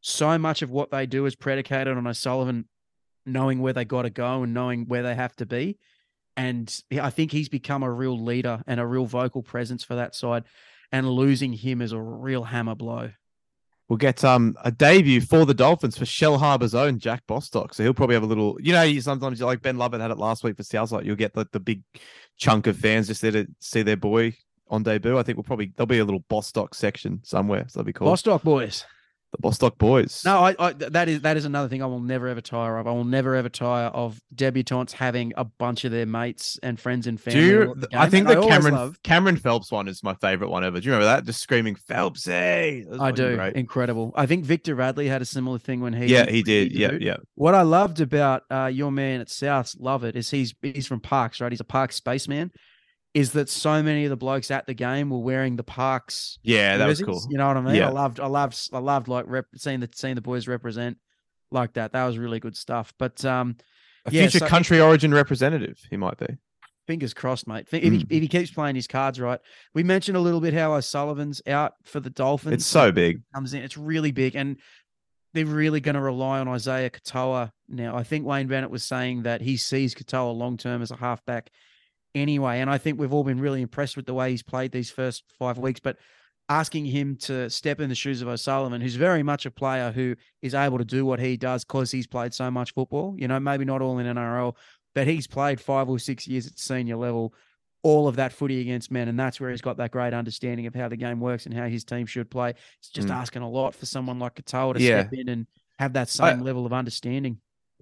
[0.00, 2.66] so much of what they do is predicated on O'Sullivan
[3.28, 5.78] knowing where they got to go and knowing where they have to be.
[6.36, 10.14] And I think he's become a real leader and a real vocal presence for that
[10.14, 10.44] side.
[10.92, 13.10] And losing him is a real hammer blow.
[13.88, 17.72] We'll get um a debut for the Dolphins for Shellharbour's own Jack Bostock.
[17.72, 20.18] So he'll probably have a little, you know, sometimes you like Ben Lovett had it
[20.18, 21.06] last week for Southside.
[21.06, 21.82] You'll get like the big
[22.36, 24.36] chunk of fans just there to see their boy
[24.68, 25.18] on debut.
[25.18, 27.64] I think we'll probably there'll be a little Bostock section somewhere.
[27.68, 28.06] So that'll be cool.
[28.06, 28.84] Bostock boys.
[29.30, 30.22] The Bostock boys.
[30.24, 32.86] No, I, I that is that is another thing I will never ever tire of.
[32.86, 37.06] I will never ever tire of debutantes having a bunch of their mates and friends
[37.06, 37.40] and family.
[37.40, 37.76] Do you?
[37.92, 40.80] I think the always Cameron Cameron Phelps one is my favorite one ever.
[40.80, 41.26] Do you remember that?
[41.26, 42.86] Just screaming Phelpsy.
[42.98, 43.36] I do.
[43.36, 43.54] Great.
[43.54, 44.12] Incredible.
[44.16, 46.06] I think Victor Radley had a similar thing when he.
[46.06, 46.72] Yeah, he did.
[46.72, 47.18] Yeah, yeah.
[47.34, 51.00] What I loved about uh, your man at South, love it, is he's he's from
[51.00, 51.52] Parkes, right?
[51.52, 52.50] He's a Parkes spaceman.
[53.18, 56.38] Is that so many of the blokes at the game were wearing the Parks?
[56.42, 57.20] Yeah, that was cool.
[57.30, 57.74] You know what I mean?
[57.74, 57.88] Yeah.
[57.88, 60.98] I loved, I loved, I loved like rep, seeing the seeing the boys represent
[61.50, 61.92] like that.
[61.92, 62.92] That was really good stuff.
[62.98, 63.56] But um,
[64.06, 66.26] A Yeah, future so- country origin representative, he might be.
[66.86, 67.66] fingers crossed, mate.
[67.70, 68.06] If he, Mm.
[68.08, 69.40] if he keeps playing his cards right,
[69.74, 72.54] we mentioned a little bit how O'Sullivan's out for the Dolphins.
[72.54, 73.20] It's so big.
[73.34, 73.62] comes in.
[73.62, 74.56] It's really big, and
[75.34, 77.94] they're really going to rely on Isaiah Katoa now.
[77.94, 81.50] I think Wayne Bennett was saying that he sees Katoa long term as a halfback
[82.18, 84.90] anyway, and I think we've all been really impressed with the way he's played these
[84.90, 85.80] first five weeks.
[85.80, 85.96] But
[86.48, 90.16] asking him to step in the shoes of O'Sullivan, who's very much a player who
[90.42, 93.14] is able to do what he does because he's played so much football.
[93.18, 94.56] You know, maybe not all in NRL,
[94.94, 97.34] but he's played five or six years at senior level.
[97.82, 100.74] All of that footy against men, and that's where he's got that great understanding of
[100.74, 102.54] how the game works and how his team should play.
[102.80, 103.12] It's just Mm.
[103.14, 105.02] asking a lot for someone like Katoa to Yeah.
[105.02, 105.46] step in and
[105.78, 107.40] have that I- same level of understanding.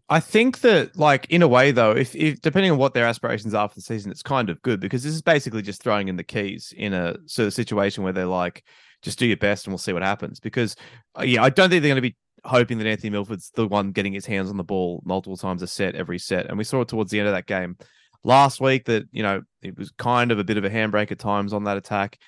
[0.08, 3.54] I think that, like, in a way, though, if, if depending on what their aspirations
[3.54, 6.16] are for the season, it's kind of good because this is basically just throwing in
[6.16, 8.64] the keys in a sort of situation where they're like,
[9.02, 10.38] just do your best and we'll see what happens.
[10.38, 10.76] Because,
[11.18, 13.90] uh, yeah, I don't think they're going to be hoping that Anthony Milford's the one
[13.90, 16.46] getting his hands on the ball multiple times a set, every set.
[16.46, 17.76] And we saw it towards the end of that game
[18.22, 21.18] last week that, you know, it was kind of a bit of a handbrake at
[21.18, 22.18] times on that attack.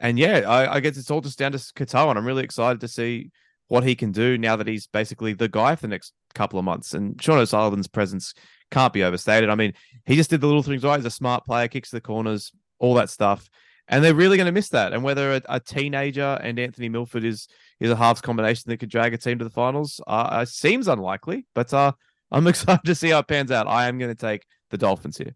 [0.00, 2.80] And yeah, I, I guess it's all just down to Katoa, and I'm really excited
[2.80, 3.30] to see
[3.68, 6.64] what he can do now that he's basically the guy for the next couple of
[6.64, 6.94] months.
[6.94, 8.34] And Sean O'Sullivan's presence
[8.70, 9.48] can't be overstated.
[9.50, 9.72] I mean,
[10.06, 10.96] he just did the little things right.
[10.96, 13.48] He's a smart player, kicks the corners, all that stuff.
[13.90, 14.92] And they're really going to miss that.
[14.92, 17.48] And whether a, a teenager and Anthony Milford is
[17.80, 20.88] is a halves combination that could drag a team to the finals, uh, uh, seems
[20.88, 21.46] unlikely.
[21.54, 21.92] But uh,
[22.30, 23.66] I'm excited to see how it pans out.
[23.66, 25.34] I am going to take the Dolphins here.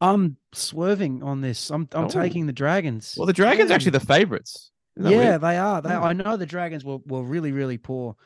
[0.00, 1.70] I'm swerving on this.
[1.70, 2.08] I'm I'm Oh.
[2.08, 3.14] taking the Dragons.
[3.16, 3.76] Well, the Dragons are Yeah.
[3.76, 4.70] actually the favourites.
[4.96, 5.40] Yeah, weird?
[5.40, 5.80] they are.
[5.80, 6.02] They Yeah.
[6.02, 8.16] I know the Dragons were, were really, really poor,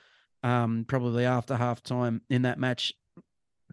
[0.48, 2.94] um, probably after half time in that match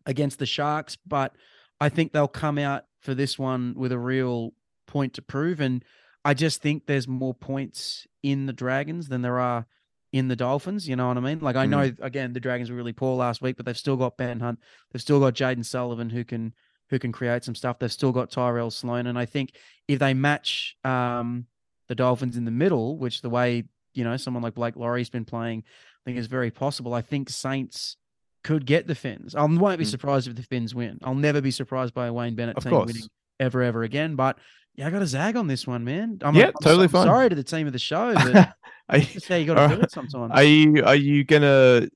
[0.05, 1.33] against the Sharks, but
[1.79, 4.51] I think they'll come out for this one with a real
[4.87, 5.59] point to prove.
[5.61, 5.83] And
[6.23, 9.65] I just think there's more points in the Dragons than there are
[10.11, 10.87] in the Dolphins.
[10.87, 11.39] You know what I mean?
[11.39, 11.69] Like I Mm.
[11.69, 14.59] know again the Dragons were really poor last week, but they've still got Ben Hunt.
[14.91, 16.53] They've still got Jayden Sullivan who can
[16.89, 17.79] who can create some stuff.
[17.79, 19.07] They've still got Tyrell Sloan.
[19.07, 19.55] And I think
[19.87, 21.47] if they match um
[21.87, 23.63] the Dolphins in the middle, which the way
[23.93, 25.63] you know someone like Blake Lawrie's been playing,
[26.05, 26.93] think is very possible.
[26.93, 27.97] I think Saints
[28.43, 29.35] could get the Finns.
[29.35, 29.89] I won't be Mm.
[29.89, 30.99] surprised if the Finns win.
[31.03, 32.87] I'll never be surprised by a Wayne Bennett Of team course.
[32.87, 33.07] winning
[33.39, 34.15] ever, ever again.
[34.15, 34.37] But
[34.75, 36.19] yeah, I got a zag on this one, man.
[36.21, 37.07] I'm, Yeah, I'm, totally I'm fine.
[37.07, 38.53] Sorry to the team of the show, but
[38.89, 40.31] are, you, just how you got to do it sometimes.
[40.33, 41.87] are you are you gonna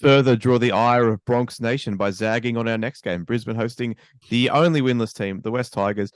[0.00, 3.22] further draw the ire of Bronx Nation by zagging on our next game?
[3.24, 3.94] Brisbane hosting
[4.30, 6.10] the only winless team, the West Tigers,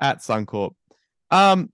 [0.00, 0.72] at Suncorp.
[1.30, 1.70] Um,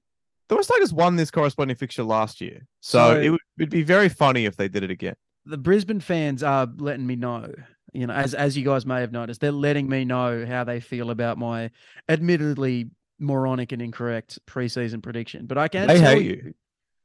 [0.49, 3.83] the West Tigers won this corresponding fixture last year, so, So- it would it'd be
[3.83, 5.15] very funny if they did it again.
[5.47, 7.53] the Brisbane fans are letting me know.
[7.95, 10.79] You know, as as you guys may have noticed, they're letting me know how they
[10.79, 11.71] feel about my
[12.09, 15.47] admittedly moronic and incorrect preseason prediction.
[15.47, 16.55] But I can They tell you, you.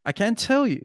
[0.06, 0.82] I can tell you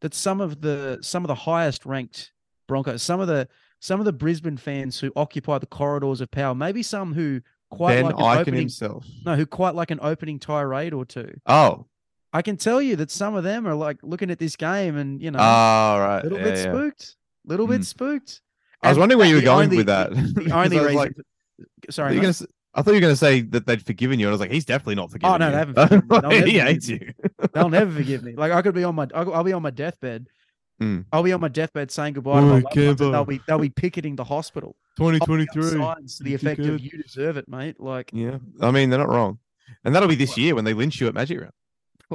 [0.00, 2.32] that some of the some of the highest ranked
[2.68, 3.48] Broncos, some of the
[3.80, 7.40] some of the Brisbane fans who occupy the corridors of power, maybe some who
[7.70, 9.04] quite Ben like an opening, himself.
[9.26, 11.34] no, who quite like an opening tirade or two.
[11.46, 11.86] Oh,
[12.32, 15.20] I can tell you that some of them are like looking at this game and
[15.22, 16.20] you know, all right.
[16.20, 16.62] a little yeah, bit yeah.
[16.72, 17.84] spooked, little bit Mm.
[17.84, 18.40] spooked.
[18.82, 20.10] I was And wondering where you were going only- with that.
[20.12, 21.12] The only reason, like,
[21.90, 22.32] sorry, gonna,
[22.74, 24.50] I thought you were going to say that they'd forgiven you, and I was like,
[24.50, 25.34] he's definitely not forgiven.
[25.34, 25.52] Oh, no, you.
[25.52, 25.74] they haven't
[26.08, 26.20] forgiven me.
[26.40, 26.98] They'll he hates me.
[27.02, 27.12] you.
[27.52, 28.32] they'll never forgive me.
[28.34, 30.26] Like I could be on my, I'll, I'll be on my deathbed.
[30.80, 31.04] Mm.
[31.12, 33.68] I'll be on my deathbed saying goodbye to my Oh, and they'll be they'll be
[33.68, 34.74] picketing the hospital.
[34.96, 35.78] Be on 2023.
[35.78, 38.98] Signs to the You effect of "You deserve it, mate." Like, Yeah, I mean they're
[38.98, 39.38] not wrong,
[39.84, 41.52] and that'll be this year when they lynch you at Magic Round.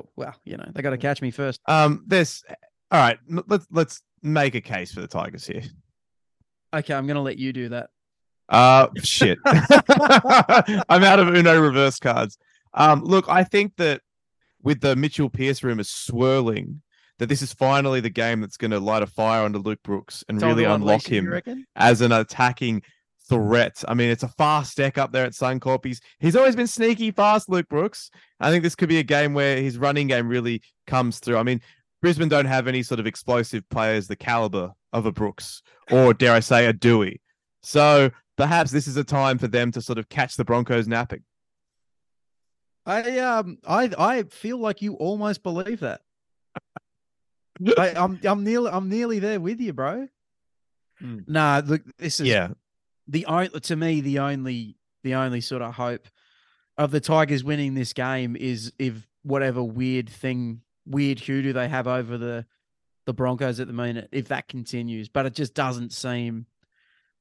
[0.15, 1.61] well, you know, they got to catch me first.
[1.67, 2.43] Um, there's
[2.91, 3.17] all right.
[3.47, 5.63] Let's let's make a case for the Tigers here.
[6.73, 7.89] Okay, I'm gonna let you do that.
[8.49, 9.39] Uh, shit.
[9.45, 12.37] I'm out of Uno reverse cards.
[12.73, 14.01] Um, look, I think that
[14.61, 16.81] with the Mitchell Pearce rumors swirling,
[17.19, 20.23] that this is finally the game that's going to light a fire under Luke Brooks
[20.29, 22.83] and really unlock unleash it, you him as an attacking
[23.29, 23.83] threat.
[23.87, 25.85] I mean, it's a fast deck up there at Suncorp.
[25.85, 28.09] He's he's always been sneaky fast, Luke Brooks.
[28.39, 31.37] I think this could be a game where his running game really comes through.
[31.37, 31.61] I mean,
[32.01, 35.61] Brisbane don't have any sort of explosive players the caliber of a Brooks
[35.91, 37.19] or dare I say a Doueihi.
[37.61, 41.23] So perhaps this is a time for them to sort of catch the Broncos napping.
[42.85, 46.01] I um I I feel like you almost believe that.
[47.77, 50.07] I, I'm I'm nearly I'm nearly there with you, bro.
[50.99, 51.19] Hmm.
[51.27, 52.49] Nah, look, this is Yeah.
[53.07, 56.07] The only to me the only the only sort of hope
[56.77, 61.87] of the Tigers winning this game is if whatever weird thing weird hoodoo they have
[61.87, 62.45] over the
[63.05, 66.45] the Broncos at the minute if that continues, but it just doesn't seem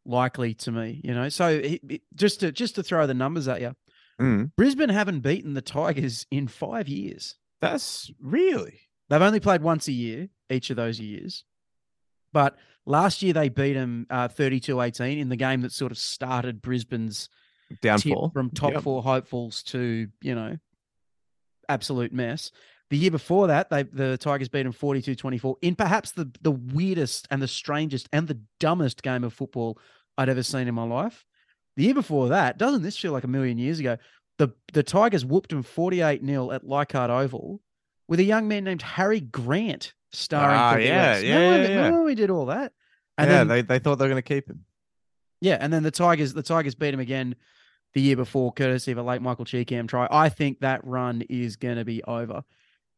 [0.04, 1.28] likely to me, you know.
[1.28, 3.74] So it, it- just to just to throw the numbers at you,
[4.20, 4.50] Mm.
[4.56, 7.34] Brisbane haven't beaten the Tigers in five years.
[7.60, 8.80] That's really
[9.10, 11.44] They've only played once a year, each of those years.
[12.32, 12.56] But
[12.86, 17.28] last year they beat them uh, 32-18 in the game that sort of started Brisbane's
[17.82, 18.82] downfall from top Yep.
[18.82, 20.56] four hopefuls to, you know,
[21.68, 22.52] absolute mess.
[22.90, 27.26] The year before that, they the Tigers beat them 42-24 in perhaps the the weirdest
[27.30, 29.78] and the strangest and the dumbest game of football
[30.16, 31.26] I'd ever seen in my life.
[31.76, 33.96] The year before that, doesn't this feel like a million years ago?
[34.38, 37.60] The the Tigers whooped them 48-0 at Leichhardt Oval
[38.06, 41.24] with a young man named Harry Grant starring Ah, yeah, West.
[41.24, 41.76] yeah, Remember, yeah, yeah.
[41.84, 42.72] remember we did all that?
[43.18, 44.64] And yeah, then they, they thought they were going to keep him.
[45.40, 47.34] yeah, and then the Tigers, the Tigers beat him again
[47.94, 50.06] the year before, courtesy of a late Michael Chee Kam try.
[50.10, 52.42] I think that run is going to be over,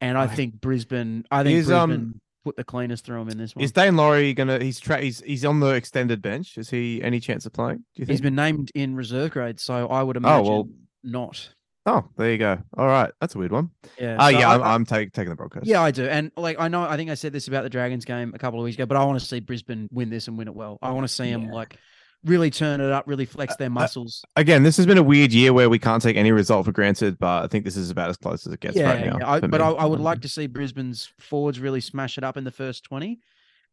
[0.01, 1.25] and I think Brisbane.
[1.31, 3.63] I think Is, um, Brisbane put the cleanest through him in this one.
[3.65, 4.59] Is Dane Laurie gonna?
[4.59, 6.59] He's tra- he's he's on the extended bench.
[6.59, 7.79] Is he any chance of playing?
[7.79, 8.15] Do you think?
[8.15, 10.47] He's been named in reserve grade, so I would imagine.
[10.47, 10.69] oh well.
[11.05, 11.51] not.
[11.89, 12.59] Oh, there you go.
[12.77, 13.71] All right, that's a weird one.
[13.99, 14.17] Yeah.
[14.21, 15.63] Oh so yeah, I- I'm, I- I'm take, taking the Broncos.
[15.67, 18.05] yeah, I do, and like I know, I think I said this about the Dragons
[18.05, 20.37] game a couple of weeks ago, but I want to see Brisbane win this and
[20.37, 20.79] win it well.
[20.83, 21.53] I want to see them Yeah.
[21.53, 21.79] like
[22.25, 24.25] really turn it up, really flex their uh, muscles.
[24.37, 27.17] Again, this has been a weird year where we can't take any result for granted,
[27.19, 29.19] but I think this is about as close as it gets yeah, right now.
[29.21, 29.31] yeah.
[29.31, 29.61] I, but.
[29.61, 32.83] I, I would like to see Brisbane's forwards really smash it up in the first
[32.85, 33.21] 20.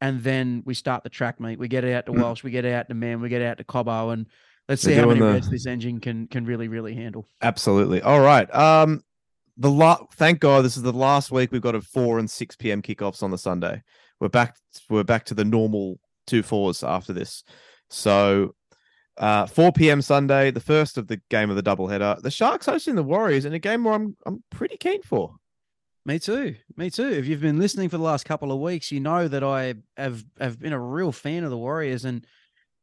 [0.01, 1.57] And then we start the track meet.
[1.57, 2.21] We get it out to Mm.
[2.21, 4.27] Walsh, we get it out to Mam, we get it out to Cobbo, and
[4.69, 7.27] let's see how many doing the- reds this engine can can really, really handle.
[7.41, 8.01] Absolutely.
[8.01, 8.53] All right.
[8.53, 9.01] Um,
[9.57, 12.55] the la- thank God this is the last week we've got a four and six
[12.55, 12.81] p.m.
[12.81, 13.83] kickoffs on the Sunday.
[14.19, 14.55] We're back.
[14.89, 17.43] We're back to the normal two fours after this.
[17.89, 18.55] So
[19.17, 20.01] Uh, 4 p.m.
[20.01, 22.21] Sunday, the first of the game of the doubleheader.
[22.21, 25.35] The Sharks hosting the Warriors in a game where I'm I'm pretty keen for.
[26.05, 26.55] Me too.
[26.75, 27.07] Me too.
[27.09, 30.21] If you've been listening for the last couple of weeks, you know that I have
[30.37, 32.25] have been a real fan of the Warriors and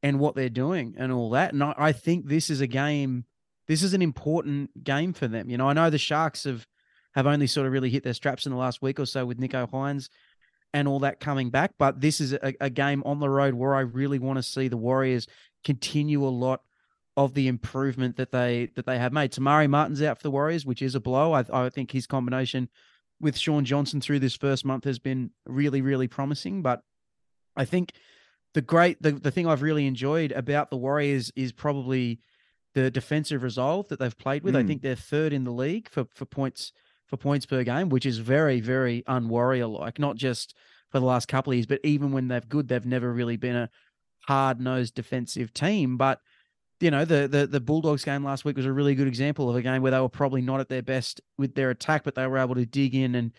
[0.03, 1.53] and what they're doing and all that.
[1.53, 3.25] And I, I think this is a game.
[3.69, 5.49] This is an important game for them.
[5.49, 6.67] You know, I know the Sharks have
[7.15, 9.39] have only sort of really hit their straps in the last week or so with
[9.39, 10.09] Nicho Hynes
[10.73, 11.73] and all that coming back.
[11.79, 14.69] But this is a, a game on the road where I really want to see
[14.69, 15.27] the Warriors
[15.63, 16.63] continue a lot
[17.17, 19.33] of the improvement that they that they have made.
[19.33, 21.33] Te Maire Martin's out for the Warriors, which is a blow.
[21.33, 22.69] I, I think his combination
[23.21, 26.63] with Shaun Johnson through this first month has been really, really promising.
[26.63, 26.81] But
[27.55, 27.93] I think
[28.55, 32.21] the great the, the thing I've really enjoyed about the Warriors is probably
[32.75, 34.57] the defensive resolve that they've played with.
[34.57, 34.67] I Mm.
[34.67, 36.73] think they're third in the league for for points
[37.07, 40.55] for points per game, which is very, very unwarrior like, not just
[40.91, 43.57] for the last couple of years, but even when they've good, they've never really been
[43.57, 43.69] a
[44.29, 45.97] hard nosed defensive team.
[45.97, 46.21] But
[46.81, 49.57] you know, the, the the Bulldogs game last week was a really good example of
[49.57, 52.27] a game where they were probably not at their best with their attack, but they
[52.27, 53.33] were able to dig in and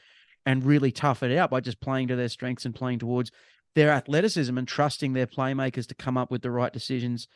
[0.45, 3.31] and really tough it out by just playing to their strengths and playing towards
[3.75, 7.27] their athleticism and trusting their playmakers to come up with the right decisions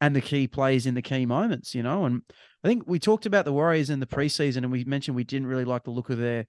[0.00, 2.04] and the key plays in the key moments, you know.
[2.04, 2.22] And
[2.64, 5.46] I think we talked about the Warriors in the preseason and we mentioned we didn't
[5.48, 6.46] really like the look of their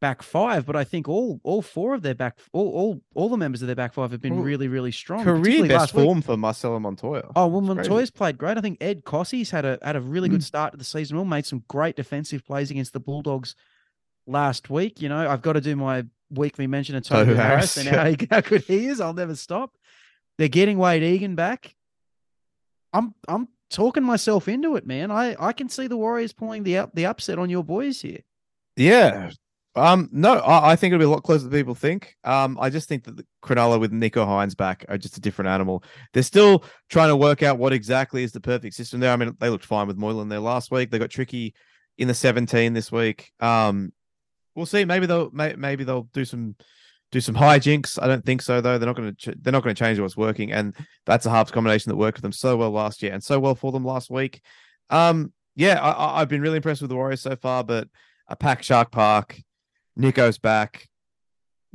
[0.00, 3.36] back five, but I think all all four of their back all all, all the
[3.36, 5.22] members of their back five have been really, really strong.
[5.24, 6.04] Career best last week.
[6.06, 7.30] form for Marcelo Montoya.
[7.36, 7.88] Oh well, It's crazy.
[7.90, 8.56] Montoya's played great.
[8.58, 10.44] I think Ed Kosi's had a had a really good Mm.
[10.44, 11.16] start to the season.
[11.16, 13.54] Well, made some great defensive plays against the Bulldogs
[14.26, 15.00] last week.
[15.02, 17.88] You know, I've got to do my weekly mention of Toby Toby Harris, Harris, and
[17.88, 19.00] how, he, how good he is.
[19.00, 19.76] I'll never stop.
[20.38, 21.74] They're getting Wade Egan back.
[22.92, 25.10] I'm I'm talking myself into it, man.
[25.10, 28.20] I I can see the Warriors pulling the up the upset on your boys here.
[28.76, 29.30] Yeah.
[29.76, 32.16] Um, no, I, I think it'll be a lot closer than people think.
[32.24, 35.48] Um, I just think that the Cronulla with Nicho Hynes back are just a different
[35.48, 35.84] animal.
[36.12, 39.12] They're still trying to work out what exactly is the perfect system there.
[39.12, 40.90] I mean, they looked fine with Moylan there last week.
[40.90, 41.54] They got tricky
[41.98, 43.32] in the 17 this week.
[43.38, 43.92] Um,
[44.54, 44.84] we'll see.
[44.84, 46.56] Maybe they'll may, maybe they'll do some
[47.12, 47.98] do some hijinks.
[48.00, 48.78] I don't think so though.
[48.78, 50.74] They're not going to ch- they're not going to change what's working, and
[51.06, 53.54] that's a halves combination that worked for them so well last year and so well
[53.54, 54.40] for them last week.
[54.90, 57.88] Um, yeah, I, I've been really impressed with the Warriors so far, but
[58.28, 59.40] a pack Shark Park,
[59.96, 60.86] Nicho's back.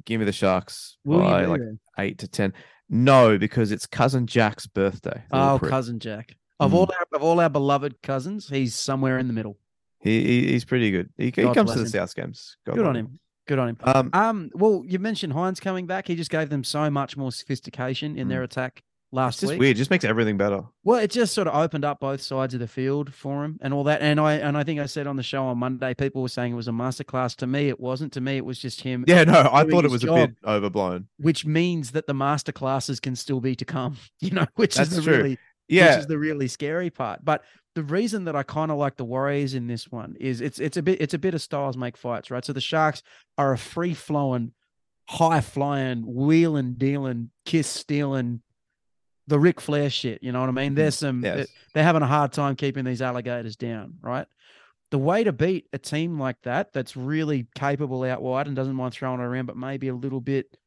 [0.06, 1.76] Give me the Sharks Will by like there?
[2.00, 2.54] eight to ten.
[2.90, 5.24] No, because it's cousin Jack's birthday.
[5.32, 6.36] Oh, cousin Jack.
[6.60, 6.76] Of Mm.
[6.76, 9.58] all our of all our beloved cousins, he's somewhere in the middle.
[10.06, 11.10] He, he he's pretty good.
[11.18, 11.88] He, he comes to the him.
[11.90, 12.56] South games.
[12.66, 13.20] God Good on him.
[13.48, 13.78] Good on him.
[13.84, 16.08] Um, Um, well, you mentioned Hynes coming back.
[16.08, 19.60] He just gave them so much more sophistication in their attack it's last just week.
[19.60, 19.76] weird.
[19.76, 20.64] It just makes everything better.
[20.84, 23.74] Well, it just sort of opened up both sides of the field for him and
[23.74, 24.02] all that.
[24.02, 26.54] And I and I think I said on the show on Monday, people were saying
[26.54, 27.36] it was a masterclass.
[27.38, 28.14] To me, it wasn't.
[28.14, 29.06] To me, it was just him.
[29.08, 31.08] Yeah, no, I thought it was a bit overblown.
[31.18, 33.98] Which means that the masterclasses can still be to come.
[34.20, 35.18] You know, which That's is the true.
[35.18, 35.38] really
[35.68, 37.24] Yeah, which is the really scary part.
[37.24, 37.44] But
[37.76, 40.78] the reason that I kind of like the Warriors in this one is it's it's
[40.78, 42.44] a bit it's a bit of styles make fights, right?
[42.44, 43.04] So the Sharks
[43.38, 44.54] are a free flowing,
[45.10, 48.42] high flying, wheeling, dealing, kiss stealing,
[49.28, 50.24] the Ric Flair shit.
[50.24, 50.74] You know what I mean?
[50.74, 51.06] There's mm-hmm.
[51.06, 51.36] some Yes.
[51.36, 54.28] they're, they're having a hard time keeping these alligators down, right?
[54.92, 58.76] The way to beat a team like that, that's really capable out wide and doesn't
[58.76, 60.58] mind throwing it around, but maybe a little bit,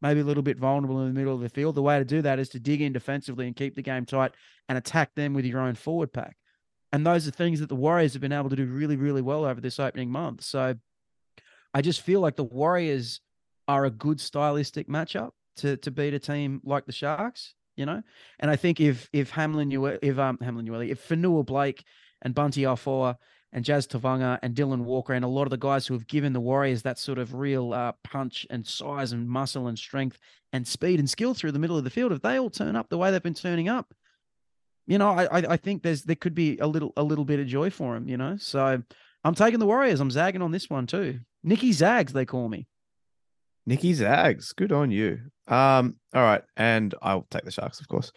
[0.00, 1.74] maybe a little bit vulnerable in the middle of the field.
[1.74, 4.32] The way to do that is to dig in defensively and keep the game tight
[4.68, 6.36] and attack them with your own forward pack.
[6.92, 9.44] And those are things that the Warriors have been able to do really, really well
[9.44, 10.42] over this opening month.
[10.44, 10.74] So
[11.72, 13.20] I just feel like the Warriors
[13.66, 18.02] are a good stylistic matchup to to beat a team like the Sharks, you know.
[18.38, 21.84] And I think if if Hamlin Ue- if um Hamlin Ueli, if Fonua-Blake
[22.20, 23.16] and Bunty Afoa
[23.52, 26.32] and Jazz Tevaga and Dylan Walker and a lot of the guys who have given
[26.32, 30.18] the Warriors that sort of real uh, punch and size and muscle and strength
[30.52, 32.88] and speed and skill through the middle of the field, if they all turn up
[32.88, 33.94] the way they've been turning up,
[34.86, 37.46] you know, I I, think there's there could be a little a little bit of
[37.46, 38.36] joy for him, you know.
[38.38, 38.82] So
[39.24, 40.00] I'm taking the Warriors.
[40.00, 41.20] I'm zagging on this one too.
[41.44, 42.66] Nicky Zags, they call me.
[43.66, 45.20] Nicky Zags, good on you.
[45.46, 48.12] Um, all right, and I'll take the Sharks, of course.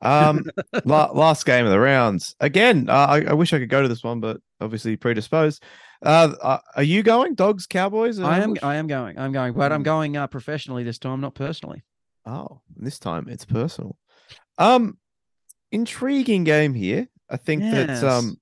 [0.00, 0.44] Um,
[0.84, 2.88] la- last game of the rounds again.
[2.88, 5.62] Uh, I, I wish I could go to this one, but obviously predisposed.
[6.02, 7.34] Uh, uh, are you going?
[7.34, 8.18] Dogs, Cowboys?
[8.20, 8.54] I am?
[8.62, 9.18] I am going.
[9.18, 9.84] I'm going, but I'm Mm.
[9.84, 11.82] going uh, professionally this time, not personally.
[12.26, 13.96] Oh, this time it's personal.
[14.58, 14.98] Um,
[15.72, 17.08] intriguing game here.
[17.28, 18.00] I think Yes.
[18.00, 18.38] that um,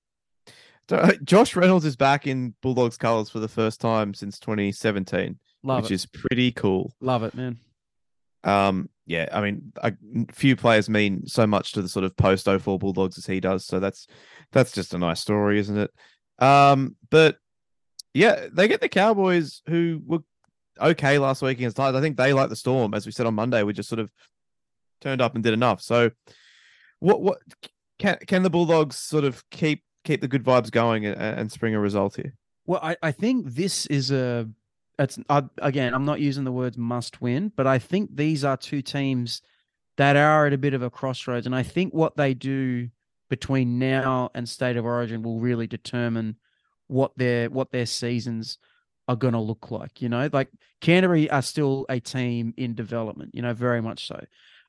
[1.25, 5.91] Josh Reynolds is back in Bulldogs colors for the first time since 2017, Love which
[5.91, 5.95] it.
[5.95, 6.95] is pretty cool.
[7.01, 7.59] Love it, man.
[8.45, 9.93] Um, yeah, I mean, a
[10.33, 13.65] few players mean so much to the sort of post 04 Bulldogs as he does,
[13.67, 14.07] so that's
[14.53, 15.91] that's just a nice story, isn't it?
[16.45, 17.39] Um, but
[18.13, 20.21] yeah, they get the Cowboys who were
[20.81, 21.97] okay last week against Titans.
[21.97, 23.63] I think they like the Storm, as we said on Monday.
[23.63, 24.11] We just sort of
[25.01, 25.81] turned up and did enough.
[25.81, 26.11] So,
[27.05, 27.39] what what
[27.99, 31.75] can can the Bulldogs sort of keep keep the good vibes going and, and spring
[31.75, 32.35] a result here?
[32.67, 34.49] Well, I, I think this is a.
[34.99, 38.57] It's uh, again, I'm not using the words must win, but I think these are
[38.57, 39.43] two teams
[39.97, 42.89] that are at a bit of a crossroads, and I think what they do
[43.29, 46.37] between now and state of origin will really determine
[46.87, 48.59] what their what their seasons
[49.09, 50.01] are going to look like.
[50.01, 50.49] You know, like
[50.81, 53.35] Canterbury are still a team in development.
[53.35, 54.25] You know, very much so,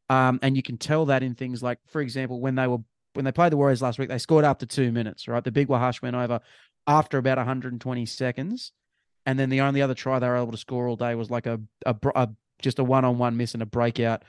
[0.10, 2.80] um, and you can tell that in things like, for example, when they were
[3.14, 5.28] when they played the Warriors last week, they scored after two minutes.
[5.28, 6.39] Right, the big Wahash went over
[6.88, 8.72] after about 120 seconds,
[9.26, 11.47] and then the only other try they were able to score all day was like
[11.47, 12.30] a a, a
[12.62, 14.24] just a one on one miss and a breakout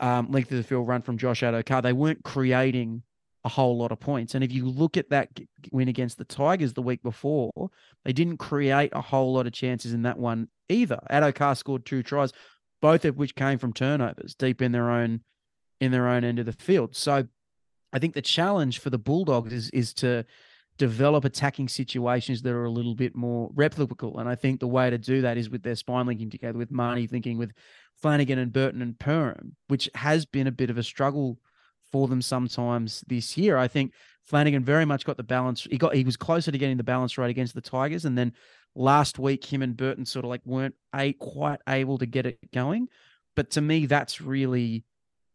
[0.00, 1.82] um, length of the field run from Josh Addo-Carr.
[1.82, 3.02] They weren't creating
[3.44, 4.34] a whole lot of points.
[4.34, 5.28] And if you look at that
[5.72, 7.70] win against the Tigers the week before,
[8.04, 10.98] they didn't create a whole lot of chances in that one either.
[11.10, 12.32] Addo-Carr scored two tries,
[12.82, 15.20] both of which came from turnovers deep in their own
[15.80, 16.94] in their own end of the field.
[16.94, 17.26] So
[17.92, 20.26] I think the challenge for the Bulldogs is is to
[20.78, 24.18] develop attacking situations that are a little bit more replicable.
[24.18, 26.70] And I think the way to do that is with their spine linking together with
[26.70, 27.52] Mahoney thinking with
[28.00, 31.38] Flanagan and Burton and Perham, which has been a bit of a struggle
[31.92, 33.58] for them sometimes this year.
[33.58, 33.92] I think
[34.24, 35.66] Flanagan very much got the balance.
[35.70, 38.32] He got he was closer to getting the balance right against the Tigers, and then
[38.74, 42.38] last week him and Burton sort of like weren't a quite able to get it
[42.52, 42.88] going.
[43.34, 44.84] But to me, that's really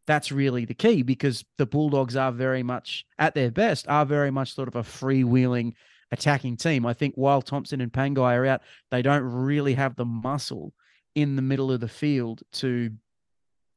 [0.06, 4.30] that's really the key because the Bulldogs are very much at their best, are very
[4.30, 5.74] much sort of a freewheeling
[6.10, 6.86] attacking team.
[6.86, 10.72] I think while Thompson and Pangai are out, they don't really have the muscle
[11.14, 12.90] in the middle of the field to,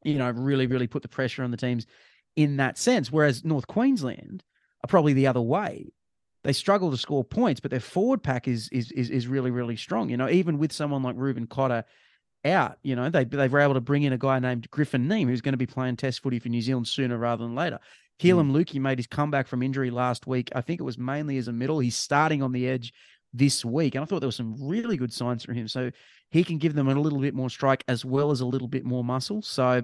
[0.04, 1.86] you know, really, really put the pressure on the teams
[2.38, 3.12] in that sense.
[3.12, 4.44] Whereas North Queensland
[4.84, 5.92] are probably the other way.
[6.44, 9.76] They struggle to score points, but their forward pack is is is, is really really
[9.76, 10.10] strong.
[10.10, 11.86] You know, even with someone like Reuben Cotter
[12.44, 15.28] out, you know, they they were able to bring in a guy named Griffin Neame
[15.28, 17.80] who's going to be playing Test footy for New Zealand sooner rather than later.
[18.20, 18.64] Heilum mm.
[18.64, 20.50] Luki made his comeback from injury last week.
[20.54, 21.80] I think it was mainly as a middle.
[21.80, 22.94] He's starting on the edge
[23.34, 25.68] this week, and I thought there were some really good signs from him.
[25.68, 25.92] So
[26.30, 28.86] he can give them a little bit more strike as well as a little bit
[28.86, 29.42] more muscle.
[29.42, 29.84] So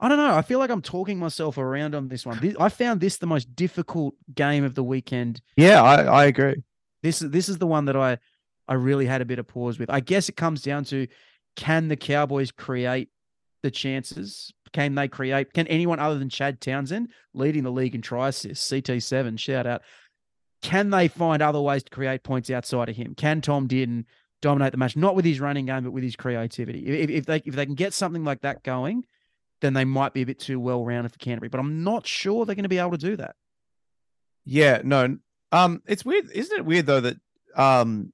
[0.00, 0.34] I don't know.
[0.34, 2.38] I feel like I'm talking myself around on this one.
[2.40, 5.40] This, I found this the most difficult game of the weekend.
[5.56, 6.62] Yeah, I, I agree.
[7.02, 8.18] This this is the one that I
[8.66, 9.90] I really had a bit of pause with.
[9.90, 11.06] I guess it comes down to
[11.56, 13.08] can the Cowboys create
[13.62, 14.52] the chances?
[14.72, 15.52] Can they create?
[15.52, 18.70] Can anyone other than Chad Townsend leading the league in try assists?
[18.70, 19.82] CT7, shout out.
[20.62, 23.14] Can they find other ways to create points outside of him?
[23.14, 24.04] Can Tom Dearden
[24.42, 24.96] dominate the match?
[24.96, 26.86] Not with his running game, but with his creativity.
[26.86, 29.04] If, if they if they can get something like that going,
[29.64, 31.48] then they might be a bit too well rounded for Canterbury.
[31.48, 33.34] But I'm not sure they're going to be able to do that.
[34.44, 35.16] Yeah, no.
[35.52, 37.16] Um, it's weird, isn't it weird though that
[37.56, 38.12] um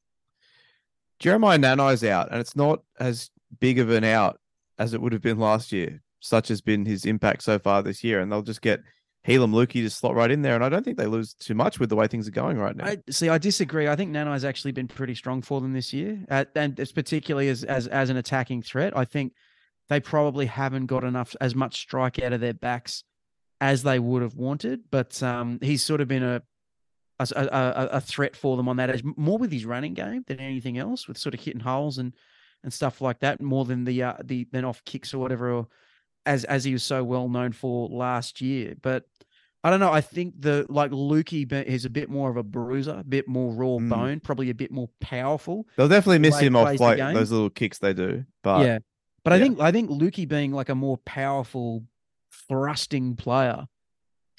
[1.19, 4.39] Jeremiah Nanai's out and it's not as big of an out
[4.79, 8.05] as it would have been last year, such has been his impact so far this
[8.05, 8.81] year, and they'll just get
[9.27, 11.79] Heilum Luki to slot right in there, and I don't think they lose too much
[11.79, 12.87] with the way things are going right now.
[12.87, 13.29] I see.
[13.29, 13.87] I disagree.
[13.87, 17.49] I think Nanai's actually been pretty strong for them this year, uh, and it's particularly
[17.49, 18.97] as as as an attacking threat.
[18.97, 19.35] I think
[19.91, 23.03] they probably haven't got enough as much strike out of their backs
[23.61, 24.85] as they would have wanted.
[24.91, 26.43] But um, he's sort of been a
[27.19, 30.41] a, a a, threat for them on that edge, more with his running game than
[30.41, 32.15] anything else, with sort of hitting holes and
[32.63, 35.67] and stuff like that, more than the uh, the than off kicks or whatever, or
[36.25, 38.77] as as he was so well known for last year.
[38.81, 39.05] But
[39.63, 39.93] I don't know.
[39.93, 43.53] I think the like Luki is a bit more of a bruiser, a bit more
[43.53, 43.89] raw mm.
[43.89, 45.67] bone, probably a bit more powerful.
[45.77, 48.25] They'll definitely miss him off like those little kicks they do.
[48.43, 48.79] But yeah,
[49.25, 49.37] but yeah.
[49.37, 51.85] I think I think Luki being like a more powerful,
[52.49, 53.67] thrusting player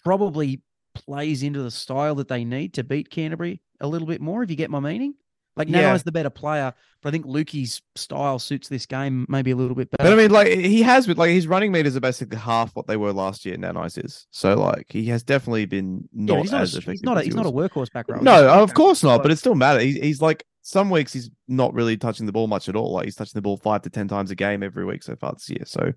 [0.04, 0.62] probably
[0.94, 4.44] plays into the style that they need to beat Canterbury a little bit more.
[4.44, 5.16] If you get my meaning,
[5.56, 5.94] like yeah.
[5.94, 9.76] is the better player, but I think Luki's style suits this game maybe a little
[9.76, 10.10] bit better.
[10.10, 12.88] But I mean, like he has with like his running meters are basically half what
[12.88, 13.58] they were last year.
[13.58, 16.94] Nanai's is so like he has definitely been not yeah, he's not as a, effective.
[16.94, 18.24] He's not a, he's not a workhorse background.
[18.24, 19.22] No, of course not.
[19.22, 19.84] But it still matters.
[19.84, 22.94] He, he's like some weeks he's not really touching the ball much at all.
[22.94, 25.34] Like he's touching the ball five to ten times a game every week so far
[25.34, 25.64] this year.
[25.66, 25.94] So,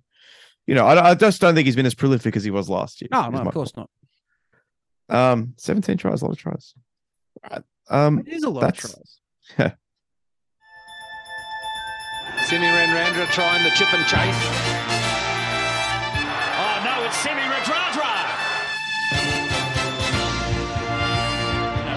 [0.67, 3.01] you know, I, I just don't think he's been as prolific as he was last
[3.03, 3.09] year.
[3.13, 3.91] Oh no, of course point.
[5.09, 5.33] not.
[5.33, 6.75] Um, seventeen tries, a lot of tries.
[7.91, 9.21] Um, it is a lot of tries.
[12.47, 14.37] Semi Radradra trying the chip and chase.
[16.57, 18.15] Oh no, it's Semi Radradra.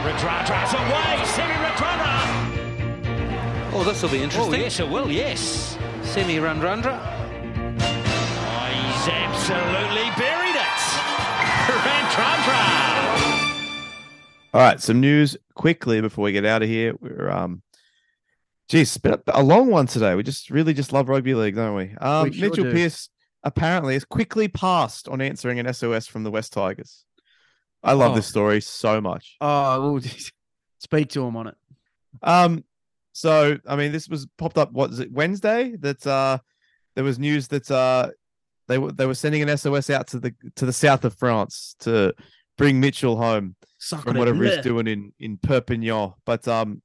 [0.07, 1.25] Radradra's away.
[1.25, 2.36] Semi Radradra.
[3.79, 4.55] Oh, this will be interesting.
[4.55, 5.77] Oh, yes, it will, yes.
[6.01, 6.97] Semi Radradra.
[6.99, 10.77] Oh, he's absolutely buried it.
[11.85, 12.57] Radradra.
[14.55, 16.95] All right, some news quickly before we get out of here.
[16.99, 17.61] We're um
[18.67, 20.15] Geez, it's been a long one today.
[20.15, 21.93] We just really just love rugby league, don't we?
[22.01, 22.71] Um, we sure Mitchell do.
[22.73, 23.09] Pearce
[23.43, 27.05] apparently has quickly passed on answering an SOS from the West Tigers.
[27.83, 28.15] I love Oh.
[28.15, 29.37] this story so much.
[29.39, 30.01] Oh, well,
[30.79, 31.55] speak to him on it.
[32.23, 32.63] Um,
[33.17, 34.71] so I mean, this was popped up.
[34.71, 35.11] What is it?
[35.11, 36.37] Wednesday that uh,
[36.93, 38.11] there was news that uh,
[38.67, 41.75] they were they were sending an SOS out to the to the south of France
[41.79, 42.13] to
[42.59, 46.13] bring Mitchell home Suck from whatever he's doing in in Perpignan.
[46.27, 46.83] But um,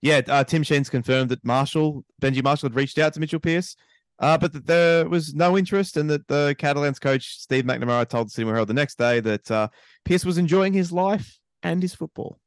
[0.00, 3.74] yeah, uh, Tim Sheens confirmed that Marshall Benji Marshall had reached out to Mitchell Pearce.
[4.20, 8.28] Uh, but that there was no interest, and that the Catalans coach Steve McNamara told
[8.28, 9.66] the Sydney Herald the next day that uh,
[10.04, 12.38] Pearce was enjoying his life and his football.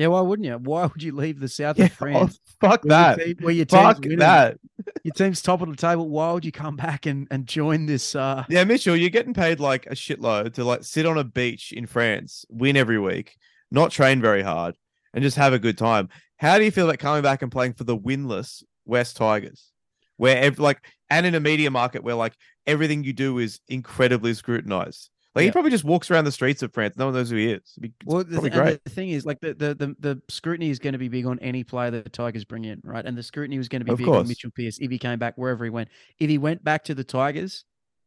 [0.00, 0.54] Yeah, why wouldn't you?
[0.54, 2.40] Why would you leave the south Yeah, of France?
[2.62, 3.18] oh, fuck where your that.
[3.24, 4.58] team- where your team's Fuck winning, that.
[5.04, 6.08] Your team's top of the table.
[6.08, 8.14] Why would you come back and, and join this?
[8.14, 11.72] Uh, Yeah, Mitchell, you're getting paid like a shitload to like sit on a beach
[11.72, 13.36] in France, win every week,
[13.70, 14.74] not train very hard,
[15.12, 16.08] and just have a good time.
[16.38, 19.70] How do you feel about coming back and playing for the winless West Tigers,
[20.16, 20.78] where ev- like
[21.10, 22.32] and in a media market where like
[22.66, 25.10] everything you do is incredibly scrutinized?
[25.34, 26.96] Like he probably just walks around the streets of France.
[26.96, 27.62] No one knows who he is.
[27.80, 28.82] Be- well, the, th- great.
[28.82, 31.38] the thing is, like the, the the the scrutiny is going to be big on
[31.38, 33.04] any player that the Tigers bring in, right?
[33.06, 34.18] And the scrutiny was going to be Of big course.
[34.20, 35.88] on Mitchell Pearce if he came back wherever he went.
[36.18, 37.64] If he went back to the Tigers,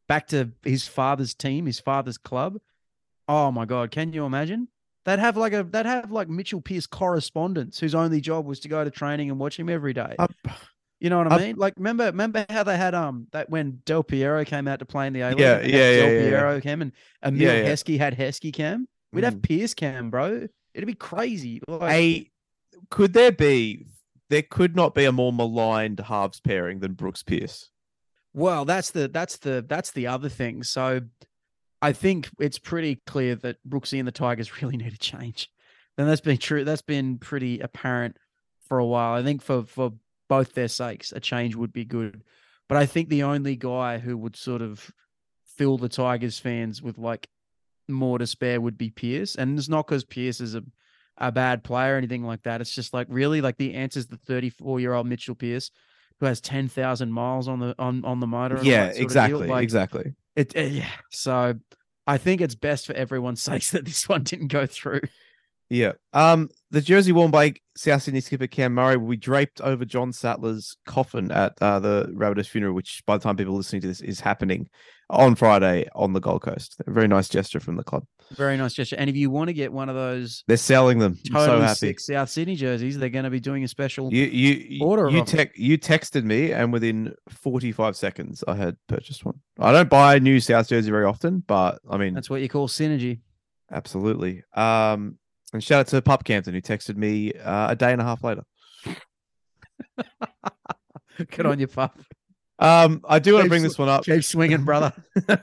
[0.10, 2.58] back to his father's team, his father's club.
[3.30, 4.68] Oh my God, can you imagine?
[5.06, 8.68] They'd have like a they'd have like Mitchell Pearce correspondents whose only job was to
[8.68, 10.16] go to training and watch him every day.
[10.20, 10.28] Uh,
[11.04, 11.58] You know what I mean?
[11.58, 15.06] Like, remember, remember how they had um that when Del Piero came out to play
[15.06, 15.40] in the A League.
[15.40, 16.30] Yeah, yeah, yeah, Del yeah, yeah.
[16.30, 17.70] Piero came and Emile Yeah, yeah.
[17.70, 18.88] Heskey had Heskey cam.
[19.12, 20.48] We'd have Pearce cam, bro.
[20.74, 21.62] It'd be crazy.
[21.68, 22.32] Like, a
[22.90, 23.86] could there be
[24.30, 27.70] there could not be a more maligned halves pairing than Brooks Pearce.
[28.34, 30.64] well, that's the that's the that's the other thing.
[30.64, 31.02] So,
[31.82, 35.50] I think it's pretty clear that Brooksy and the Tigers really need a change.
[35.98, 36.64] And that's been true.
[36.64, 38.16] That's been pretty apparent
[38.70, 39.16] for a while.
[39.16, 39.92] I think for for
[40.34, 42.24] both their sakes, a change would be good.
[42.68, 44.92] But I think the only guy who would sort of
[45.46, 47.28] fill the Tigers fans with like
[47.88, 49.36] more to spare would be Pearce.
[49.36, 50.64] And it's not because Pearce is a,
[51.20, 52.62] a bad player or anything like that.
[52.62, 55.70] It's just like really like the answer is the 34 year old Mitchell Pearce
[56.20, 58.58] who has 10,000 miles on the on on the motor.
[58.64, 59.04] Yeah, that sort of deal.
[59.04, 60.14] exactly, Like, exactly.
[60.36, 60.90] it, uh, yeah.
[61.12, 61.60] So
[62.08, 65.02] I think it's best for everyone's sakes that this one didn't go through.
[65.74, 65.94] Yeah.
[66.14, 70.14] Um, the jersey worn by South Sydney skipper Cam Murray will be draped over John
[70.14, 73.88] Sattler's coffin at uh, the Rabbitohs funeral, which by the time people are listening to
[73.88, 74.70] this is happening
[75.10, 76.76] on Friday on the Gold Coast.
[76.86, 78.06] A very nice gesture from the club.
[78.32, 78.96] Very nice gesture.
[79.00, 81.18] And if you want to get one of those They're selling them.
[81.32, 81.76] Totally so happy.
[81.76, 84.14] sick South Sydney jerseys, they're going to be doing a special.
[84.14, 89.26] You you Order you, tec- you texted me, and within 45 seconds, I had purchased
[89.26, 89.40] one.
[89.60, 92.68] I don't buy new South jersey very often, but I mean, That's what you call
[92.68, 93.22] synergy.
[93.72, 94.44] absolutely.
[94.54, 95.18] Um,
[95.54, 98.24] and shout out to Pop Campton who texted me uh, a day and a half
[98.24, 98.44] later.
[101.32, 102.00] Good on you, pup.
[102.60, 104.06] Um, I do want to bring this one up.
[104.06, 104.94] Keep swinging, brother.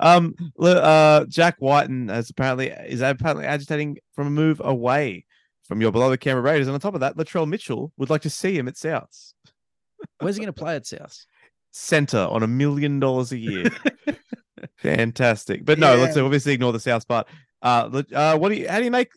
[0.00, 5.24] um, l- uh, Jack Wighton has apparently is apparently agitating from a move away
[5.66, 8.30] from your beloved Canberra Raiders, and on top of that, Latrell Mitchell would like to
[8.30, 9.32] see him at Souths
[10.20, 11.26] Where's he going to play at South?
[11.76, 13.66] center on a million dollars a year.
[14.78, 17.28] Fantastic, but no, let's obviously ignore the South part.
[17.66, 18.68] Uh, uh, what do you?
[18.68, 19.10] How do you make?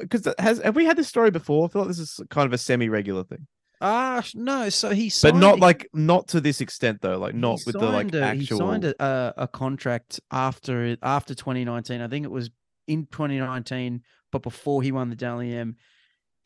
[0.00, 1.66] Because has have we had this story before?
[1.66, 3.46] I feel like this is kind of a semi-regular thing,
[3.82, 4.70] Ah, no.
[4.70, 7.18] So he but not like not to this extent though.
[7.18, 8.58] Like not with the like signed a- actual.
[8.58, 12.00] He signed a, a, a contract after after 2019.
[12.00, 12.50] I think it was
[12.86, 14.00] in 2019,
[14.32, 15.76] but before he won the Dally M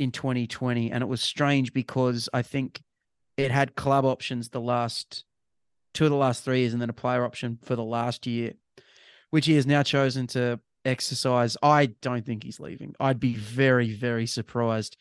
[0.01, 2.83] in 2020, and it was strange because I think
[3.37, 5.25] it had club options the last
[5.93, 8.55] two of the last three years, and then a player option for the last year,
[9.31, 11.57] which he has now chosen to exercise.
[11.63, 12.95] I don't think he's leaving.
[13.01, 14.97] I'd be very, very surprised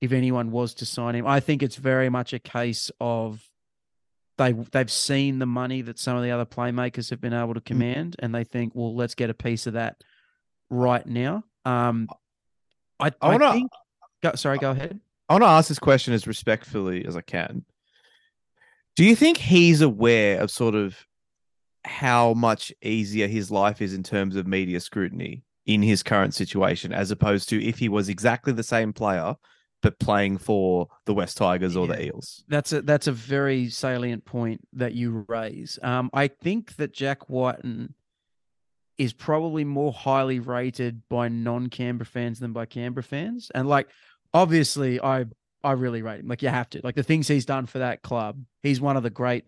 [0.00, 1.26] if anyone was to sign him.
[1.26, 3.42] I think it's very much a case of
[4.36, 7.60] they they've seen the money that some of the other playmakers have been able to
[7.60, 7.64] Mm.
[7.66, 10.02] command, and they think, well, let's get a piece of that
[10.70, 11.44] right now.
[11.64, 12.08] Um,
[13.00, 13.70] I, I I, wanna- think.
[14.22, 14.98] Go, sorry, go ahead.
[15.28, 17.64] I want to ask this question as respectfully as I can.
[18.96, 20.96] Do you think he's aware of sort of
[21.84, 26.92] how much easier his life is in terms of media scrutiny in his current situation,
[26.92, 29.36] as opposed to if he was exactly the same player
[29.82, 32.42] but playing for the West Tigers or the Eels?
[32.48, 35.78] That's a that's a very salient point that you raise.
[35.82, 37.94] Um, I think that Jack Wighton
[38.96, 43.88] is probably more highly rated by non-Canberra fans than by Canberra fans, and like
[44.32, 45.26] obviously, I
[45.62, 46.28] I really rate him.
[46.28, 46.80] Like you have to.
[46.82, 49.44] Like the things he's done for that club, he's one of the great.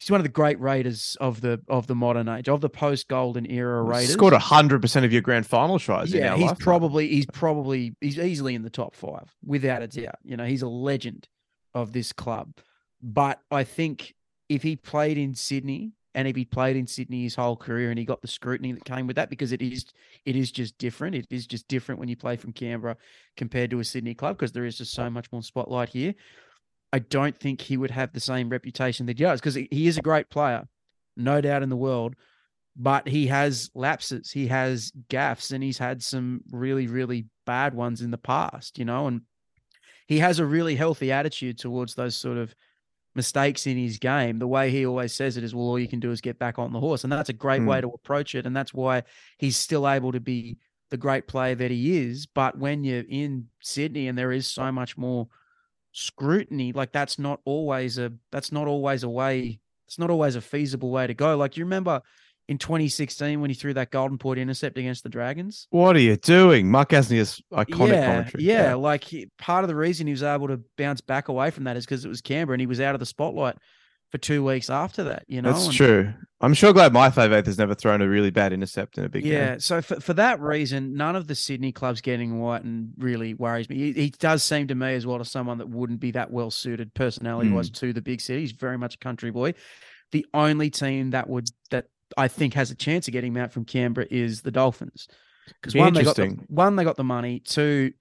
[0.00, 3.08] He's one of the great raiders of the of the modern age, of the post
[3.08, 4.12] Golden era Raiders.
[4.12, 6.12] Scored hundred percent of your grand final tries.
[6.14, 6.64] in Yeah, he's lifetime.
[6.64, 10.18] probably he's probably he's easily in the top five without a doubt.
[10.22, 11.28] You know, he's a legend
[11.74, 12.52] of this club.
[13.02, 14.14] But I think
[14.48, 17.98] if he played in Sydney and if he played in Sydney his whole career and
[17.98, 19.84] he got the scrutiny that came with that because it is
[20.24, 21.16] it is just different.
[21.16, 22.96] It is just different when you play from Canberra
[23.36, 26.14] compared to a Sydney club because there is just so much more spotlight here.
[26.92, 29.98] I don't think he would have the same reputation that he does because he is
[29.98, 30.66] a great player,
[31.16, 32.14] no doubt in the world.
[32.80, 38.02] But he has lapses, he has gaffes, and he's had some really, really bad ones
[38.02, 39.08] in the past, you know.
[39.08, 39.22] And
[40.06, 42.54] he has a really healthy attitude towards those sort of
[43.16, 44.38] mistakes in his game.
[44.38, 46.58] The way he always says it is, well, all you can do is get back
[46.58, 47.02] on the horse.
[47.02, 47.66] And that's a great hmm.
[47.66, 48.46] way to approach it.
[48.46, 49.02] And that's why
[49.38, 50.56] he's still able to be
[50.90, 52.26] the great player that he is.
[52.26, 55.26] But when you're in Sydney and there is so much more
[55.98, 60.40] scrutiny, like that's not always a that's not always a way, it's not always a
[60.40, 61.36] feasible way to go.
[61.36, 62.02] Like you remember
[62.48, 65.66] in 2016 when he threw that golden point intercept against the Dragons?
[65.70, 66.70] What are you doing?
[66.70, 68.44] Mark Gasnier's iconic yeah, commentary.
[68.44, 71.64] Yeah, like he, part of the reason he was able to bounce back away from
[71.64, 73.56] that is because it was Canberra and he was out of the spotlight
[74.10, 75.24] for two weeks after that.
[75.28, 76.14] You know, That's And- true.
[76.40, 79.24] I'm sure glad my favourite has never thrown a really bad intercept in a big
[79.24, 79.40] Yeah, game.
[79.40, 83.68] Yeah, so for, for that reason, none of the Sydney clubs getting Wighton really worries
[83.68, 83.76] me.
[83.76, 86.52] He, he does seem to me as well as someone that wouldn't be that well
[86.52, 87.56] suited personality hmm.
[87.56, 88.42] wise to the big city.
[88.42, 89.54] He's very much a country boy.
[90.12, 91.86] The only team that would that
[92.16, 95.08] I think has a chance of getting him out from Canberra is the Dolphins.
[95.60, 97.40] Because one they got the, one they got the money.
[97.40, 97.92] Two,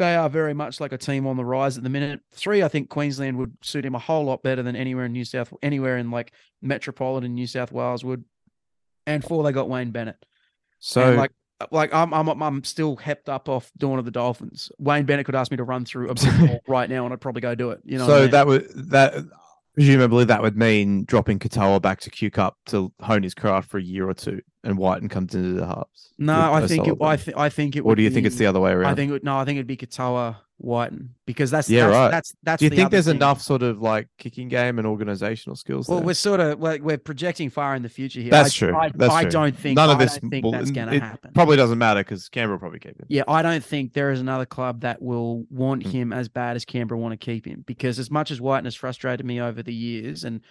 [0.00, 2.20] they are very much like a team on the rise at the minute.
[2.32, 5.26] Three, I think Queensland would suit him a whole lot better than anywhere in New
[5.26, 6.32] South anywhere in like
[6.62, 8.24] metropolitan New South Wales would.
[9.06, 10.16] And four, they got Wayne Bennett.
[10.78, 11.32] So And like
[11.70, 14.72] like I'm I'm I'm still hepped up off Dawn of the Dolphins.
[14.78, 17.20] Wayne Bennett could ask me to run through a brick wall right now, and I'd
[17.20, 17.80] probably go do it.
[17.84, 18.06] You know.
[18.06, 18.30] what I so mean?
[18.30, 19.14] that was that
[19.80, 23.78] presumably that would mean dropping Katoa back to Q Cup to hone his craft for
[23.78, 26.12] a year or two, and Wighton comes into the halves.
[26.18, 26.96] no, I think it.
[27.00, 27.80] I think I think it.
[27.80, 28.92] or do you think it's the other way around?
[28.92, 32.10] I think it, no, I think it'd be Katoa Wighton because that's Yeah, that's, right.
[32.10, 32.60] That's that's.
[32.60, 33.16] do you the think there's thing.
[33.16, 35.88] enough sort of like kicking game and organizational skills?
[35.88, 36.06] Well, there?
[36.06, 38.30] we're sort of we're, we're projecting far in the future here.
[38.30, 38.76] That's I, true.
[38.76, 39.30] I, That's I true.
[39.30, 41.32] don't think none of I this think will- that's going to happen.
[41.34, 43.06] Probably doesn't matter because Canberra will probably keep him.
[43.08, 45.90] Yeah, I don't think there is another club that will want Mm.
[45.92, 48.74] him as bad as Canberra want to keep him because as much as Wighton has
[48.74, 50.42] frustrated me over the years and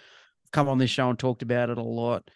[0.50, 2.28] come on this show and talked about it a lot,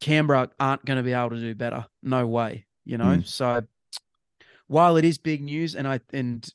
[0.00, 1.86] Canberra aren't going to be able to do better.
[2.02, 3.06] No way, you know.
[3.16, 3.26] Mm.
[3.26, 3.62] So
[4.68, 6.48] while it is big news and I and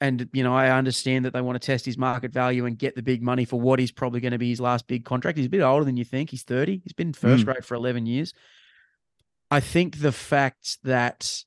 [0.00, 2.94] and you know I understand that they want to test his market value and get
[2.94, 5.38] the big money for what is probably going to be his last big contract.
[5.38, 6.30] He's a bit older than you think.
[6.30, 6.80] He's 30.
[6.84, 7.46] He's been first Mm.
[7.46, 8.32] grade for 11 years.
[9.50, 11.42] I think the fact that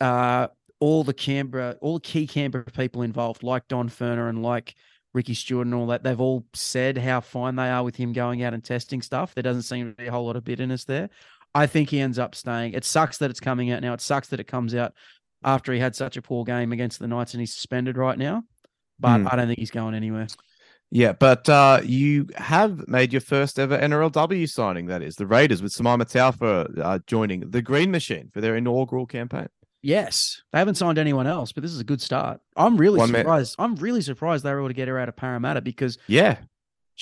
[0.00, 0.48] uh,
[0.80, 4.74] all the Canberra, all the key Canberra people involved, like Don Furner and like
[5.14, 8.42] Ricky Stuart and all that, they've all said how fine they are with him going
[8.42, 9.34] out and testing stuff.
[9.34, 11.10] There doesn't seem to be a whole lot of bitterness there.
[11.54, 12.72] I think he ends up staying.
[12.72, 13.92] It sucks that it's coming out now.
[13.92, 14.94] It sucks that it comes out
[15.44, 18.44] after he had such a poor game against the Knights and he's suspended right now.
[18.98, 19.28] But Hmm.
[19.30, 20.26] I don't think he's going anywhere.
[20.90, 24.86] Yeah, but uh, you have made your first ever NRLW signing.
[24.86, 29.06] That is the Raiders with Simaima Taufa uh, joining the Green Machine for their inaugural
[29.06, 29.48] campaign.
[29.84, 32.40] Yes, they haven't signed anyone else, but this is a good start.
[32.56, 33.56] I'm really One man- surprised.
[33.58, 36.36] I'm really surprised they were able to get her out of Parramatta because Yeah,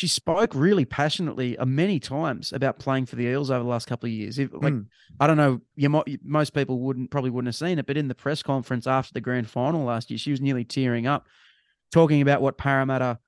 [0.01, 3.87] she spoke really passionately uh, many times about playing for the Eels over the last
[3.87, 4.39] couple of years.
[4.39, 4.87] If, like, Mm.
[5.21, 8.09] I don't know, you might, most people wouldn't probably wouldn't have seen it, but in
[8.09, 11.27] the press conference after the grand final last year, she was nearly tearing up,
[11.93, 13.19] talking about what Parramatta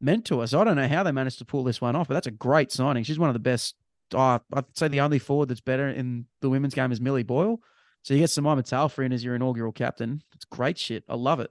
[0.00, 0.54] meant to us.
[0.54, 2.72] I don't know how they managed to pull this one off, but that's a great
[2.72, 3.04] signing.
[3.04, 3.74] She's one of the best.
[4.14, 7.60] Uh, I'd say the only forward that's better in the women's game is Millie Boyle.
[8.04, 10.22] So you get Simaima Taufa in as your inaugural captain.
[10.34, 11.04] It's great shit.
[11.10, 11.50] I love it.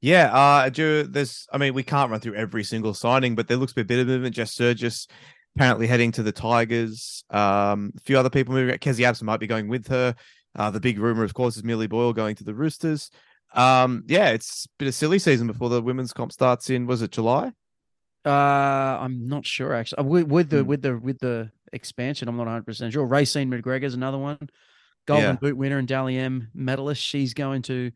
[0.00, 0.34] Yeah.
[0.34, 3.72] Uh, do there's, I mean, we can't run through every single signing, but there looks
[3.72, 4.34] to be a bit of movement.
[4.34, 5.08] Jess Sergis
[5.56, 7.24] apparently heading to the Tigers.
[7.30, 8.76] Um, a few other people moving.
[8.78, 10.14] Kezie Apps might be going with her.
[10.56, 13.10] Uh, the big rumor, of course, is Millie Boyle going to the Roosters.
[13.54, 16.86] Um, yeah, it's a bit of silly season before the women's comp starts in.
[16.86, 17.52] Was it July?
[18.26, 18.30] Uh,
[19.00, 19.98] I'm not sure actually.
[19.98, 20.68] Uh, With, with the Hmm.
[20.68, 23.06] with the with the expansion, I'm not 100 percent sure.
[23.06, 24.38] Raecene McGregor's another one,
[25.06, 25.32] Golden Yeah.
[25.36, 27.02] Boot winner and Dally M medalist.
[27.02, 27.90] She's going to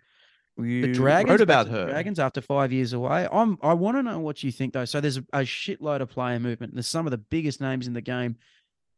[0.58, 1.30] You the Dragons.
[1.30, 1.86] wrote about her.
[1.86, 3.28] Dragons after five years away.
[3.30, 3.58] I'm.
[3.62, 4.84] I want to know what you think though.
[4.84, 6.74] So there's a, a shitload of player movement.
[6.74, 8.36] There's some of the biggest names in the game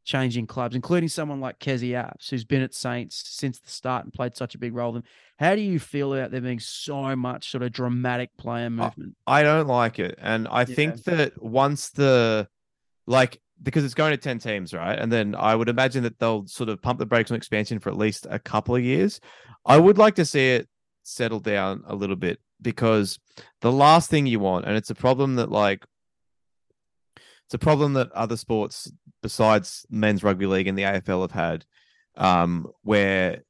[0.04, 4.12] changing clubs, including someone like Kezie Apps, who's been at Saints since the start and
[4.12, 4.92] played such a big role.
[4.92, 5.04] Then,
[5.38, 9.16] how do you feel about there being so much sort of dramatic player movement?
[9.26, 10.18] I don't like it.
[10.20, 12.48] And I think that once the
[13.06, 14.98] like because it's going to 10 teams, right?
[14.98, 17.90] And then I would imagine that they'll sort of pump the brakes on expansion for
[17.90, 19.20] at least a couple of years.
[19.66, 20.68] I would like to see it
[21.02, 23.18] settle down a little bit because
[23.60, 25.84] the last thing you want, and it's a problem that like
[27.46, 28.90] it's a problem that other sports
[29.22, 31.64] besides men's rugby league and the AFL have had,
[32.16, 33.42] um, where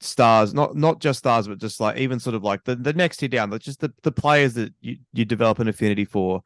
[0.00, 3.18] stars, not not just stars, but just like even sort of like the, the next
[3.18, 6.42] tier down, but just the, the players that you, you develop an affinity for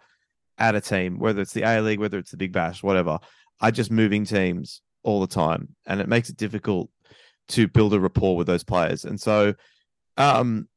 [0.59, 3.19] at a team, whether it's the A League, whether it's the Big Bash, whatever,
[3.61, 6.91] are just moving teams all the time, and it makes it difficult
[7.49, 9.05] to build a rapport with those players.
[9.05, 9.55] And so,
[10.17, 10.69] um,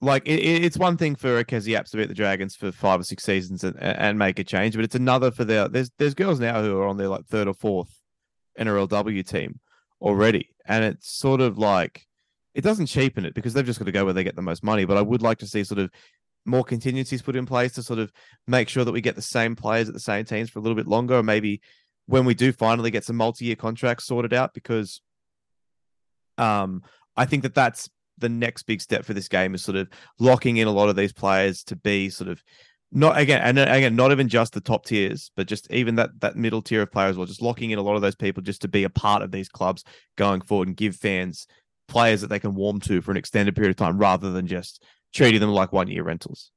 [0.00, 3.00] like it, it's one thing for Kezie Apps to be at the Dragons for five
[3.00, 6.14] or six seasons and, and make a change, but it's another for their there's there's
[6.14, 8.00] girls now who are on their like third or fourth
[8.58, 9.60] NRLW team
[10.00, 12.06] already, and it's sort of like
[12.54, 14.64] it doesn't cheapen it because they've just got to go where they get the most
[14.64, 14.84] money.
[14.84, 15.90] But I would like to see sort of
[16.44, 18.12] more contingencies put in place to sort of
[18.48, 20.76] make sure that we get the same players at the same teams for a little
[20.76, 21.60] bit longer, or maybe
[22.06, 25.00] when we do finally get some multi-year contracts sorted out, because
[26.38, 26.82] um,
[27.16, 30.58] I think that that's the next big step for this game is sort of locking
[30.58, 32.42] in a lot of these players to be sort of
[32.92, 36.36] not again and again not even just the top tiers but just even that that
[36.36, 38.68] middle tier of players well just locking in a lot of those people just to
[38.68, 39.82] be a part of these clubs
[40.16, 41.46] going forward and give fans
[41.88, 44.82] players that they can warm to for an extended period of time rather than just
[45.14, 46.50] treating them like one year rentals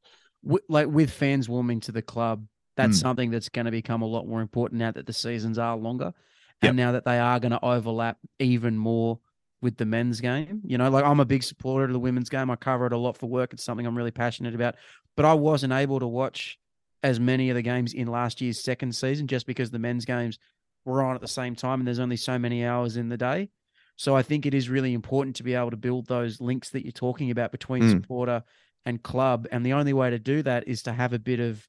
[0.69, 2.45] like with fans warming to the club,
[2.77, 3.01] that's Mm.
[3.01, 6.13] something that's going to become a lot more important now that the seasons are longer,
[6.61, 6.69] Yep.
[6.69, 9.19] and now that they are going to overlap even more
[9.61, 10.61] with the men's game.
[10.65, 12.49] You know, like I'm a big supporter of the women's game.
[12.49, 13.53] I cover it a lot for work.
[13.53, 14.75] It's something I'm really passionate about.
[15.15, 16.57] But I wasn't able to watch
[17.03, 20.37] as many of the games in last year's second season just because the men's games
[20.85, 23.49] were on at the same time and there's only so many hours in the day.
[23.95, 26.83] So I think it is really important to be able to build those links that
[26.83, 27.91] you're talking about between Mm.
[27.91, 28.43] supporter
[28.85, 29.47] and club.
[29.51, 31.67] And the only way to do that is to have a bit of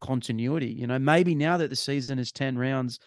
[0.00, 0.68] continuity.
[0.72, 2.98] You know, maybe now that the season is 10 rounds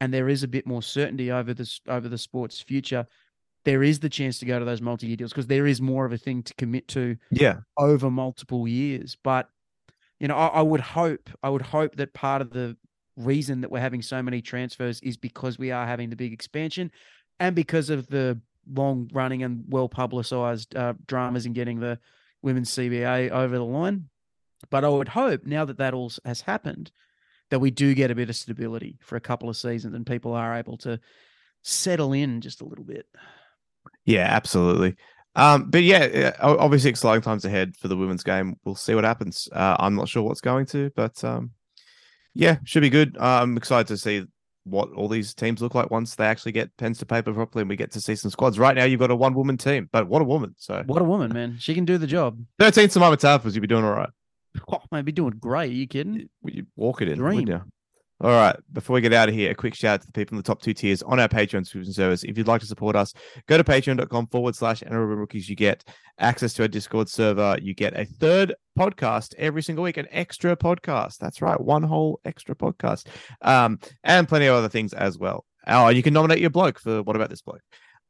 [0.00, 3.06] and there is a bit more certainty over this over the sport's future,
[3.64, 6.12] there is the chance to go to those multi-year deals because there is more of
[6.12, 9.16] a thing to commit to yeah over multiple years.
[9.22, 9.48] But
[10.20, 12.76] you know, I, I would hope, I would hope that part of the
[13.16, 16.90] reason that we're having so many transfers is because we are having the big expansion,
[17.40, 18.40] and because of the
[18.72, 21.98] long running and well publicized uh, dramas in getting the
[22.42, 24.08] women's CBA over the line.
[24.70, 26.90] But I would hope now that that all has happened,
[27.50, 30.32] that we do get a bit of stability for a couple of seasons and people
[30.32, 30.98] are able to
[31.62, 33.06] settle in just a little bit.
[34.04, 34.96] Yeah, absolutely.
[35.36, 38.56] Um, but yeah, obviously exciting times ahead for the women's game.
[38.64, 39.48] We'll see what happens.
[39.52, 41.50] Uh, I'm not sure what's going to, but um,
[42.34, 43.16] yeah, should be good.
[43.18, 44.26] Uh, I'm excited to see
[44.64, 47.68] what all these teams look like once they actually get pens to paper properly and
[47.68, 48.58] we get to see some squads.
[48.58, 50.54] Right now, you've got a one woman team, but what a woman!
[50.58, 51.56] So What a woman, man.
[51.58, 52.38] She can do the job.
[52.60, 54.10] 13 Simaima Taufas, you'd be doing all right.
[54.70, 55.70] Oh, man, be doing great.
[55.70, 56.28] Are you kidding?
[56.44, 57.40] You walk it in, Dream.
[57.40, 57.72] wouldn't you?
[58.24, 58.56] All right.
[58.72, 60.42] Before we get out of here, a quick shout out to the people in the
[60.42, 62.24] top two tiers on our Patreon subscription service.
[62.24, 63.12] If you'd like to support us,
[63.46, 65.46] go to patreon.com forward slash NRL rookies.
[65.46, 65.84] You get
[66.18, 67.58] access to our Discord server.
[67.60, 71.18] You get a third podcast every single week, an extra podcast.
[71.18, 73.08] That's right, one whole extra podcast.
[73.42, 75.44] Um, and plenty of other things as well.
[75.66, 77.60] Oh, you can nominate your bloke for what about this bloke?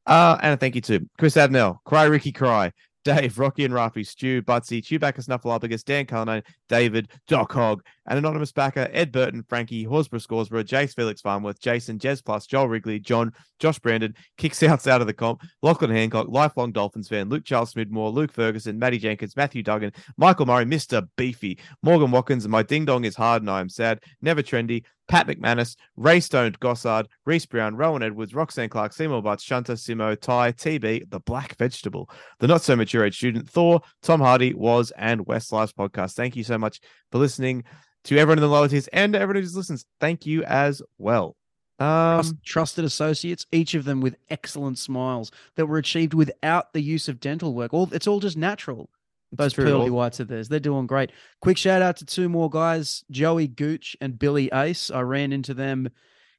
[0.07, 2.71] Uh, and a thank you to Chris Adnell, Cry Ricky Cry,
[3.05, 8.53] Dave, Rocky and Rafi, Stu, Butsy, Chewbacca Snuffleupagus, Dan Cullinane, David, Doc Hogg, an anonymous
[8.53, 13.33] backer, Ed Burton, Frankie, Horsburgh Scoresborough, Jace Felix Farmworth, Jason, Jez Plus, Joel Wrigley, John,
[13.59, 17.73] Josh Brandon, Kick Souths out of the comp, Lachlan Hancock, lifelong Dolphins fan, Luke Charles
[17.73, 21.07] Smidmore, Luke Ferguson, Matty Jenkins, Matthew Duggan, Michael Murray, Mr.
[21.17, 24.85] Beefy, Morgan Watkins, and my ding dong is hard and I am sad, never trendy,
[25.07, 30.19] Pat McManus, Ray Stoned Gossard, Reese Brown, Rowan Edwards, Roxanne Clark, Seymour Butts, Shunter, Simo,
[30.19, 32.09] Ty, TB, The Black Vegetable,
[32.39, 36.15] The Not So Mature Age Student, Thor, Tom Hardy, Was, and West Lives podcast.
[36.15, 36.81] Thank you so much
[37.13, 37.65] for listening
[38.05, 39.85] to everyone in the lower tiers and to everyone who just listens.
[40.01, 41.37] Thank you as well.
[41.79, 46.81] Um, Trust- trusted associates, each of them with excellent smiles that were achieved without the
[46.81, 47.75] use of dental work.
[47.75, 48.89] All it's all just natural.
[49.33, 49.65] Those true.
[49.65, 51.11] pearly whites of theirs, they're doing great.
[51.41, 54.93] Quick shout out to two more guys, Joey Gooch and Billy Ace.
[54.93, 55.89] I ran into them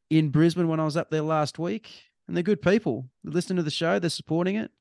[0.09, 1.91] in Brisbane when I was up there last week,
[2.27, 3.09] and they're good people.
[3.25, 4.71] They listen to the show, they're supporting it.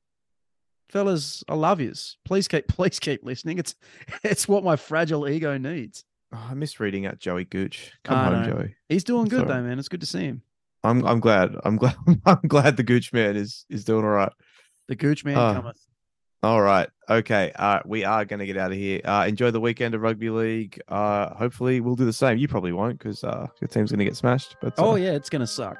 [0.87, 2.17] Fellas, I love yous.
[2.23, 3.57] Please keep please keep listening.
[3.57, 3.75] It's
[4.23, 6.05] it's what my fragile ego needs.
[6.33, 7.91] Oh, I miss reading out Joey Gooch.
[8.03, 8.49] Come I home, know.
[8.55, 8.75] Joey.
[8.89, 9.47] He's doing good Sorry.
[9.49, 9.79] though, man.
[9.79, 10.41] It's good to see him.
[10.83, 11.55] I'm I'm glad.
[11.63, 11.95] I'm glad.
[12.25, 14.31] I'm glad the Gooch man is is doing all right.
[14.87, 15.53] The Gooch man Ah.
[15.53, 15.77] cometh.
[16.43, 16.87] All right.
[17.09, 17.51] Okay.
[17.55, 19.01] Uh, we are going to get out of here.
[19.03, 20.79] Uh, enjoy the weekend of rugby league.
[20.87, 22.37] Uh, hopefully we'll do the same.
[22.37, 24.55] You probably won't because uh, your team's going to get smashed.
[24.61, 25.77] But uh, Oh yeah, it's gonna suck.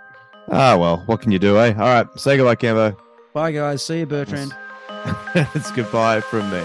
[0.52, 1.74] Ah, well, what can you do, eh?
[1.74, 2.08] All right.
[2.18, 2.98] Say goodbye, Cambo.
[3.34, 3.86] Bye guys.
[3.86, 4.56] See you, Bertrand.
[5.36, 6.64] it's goodbye from me.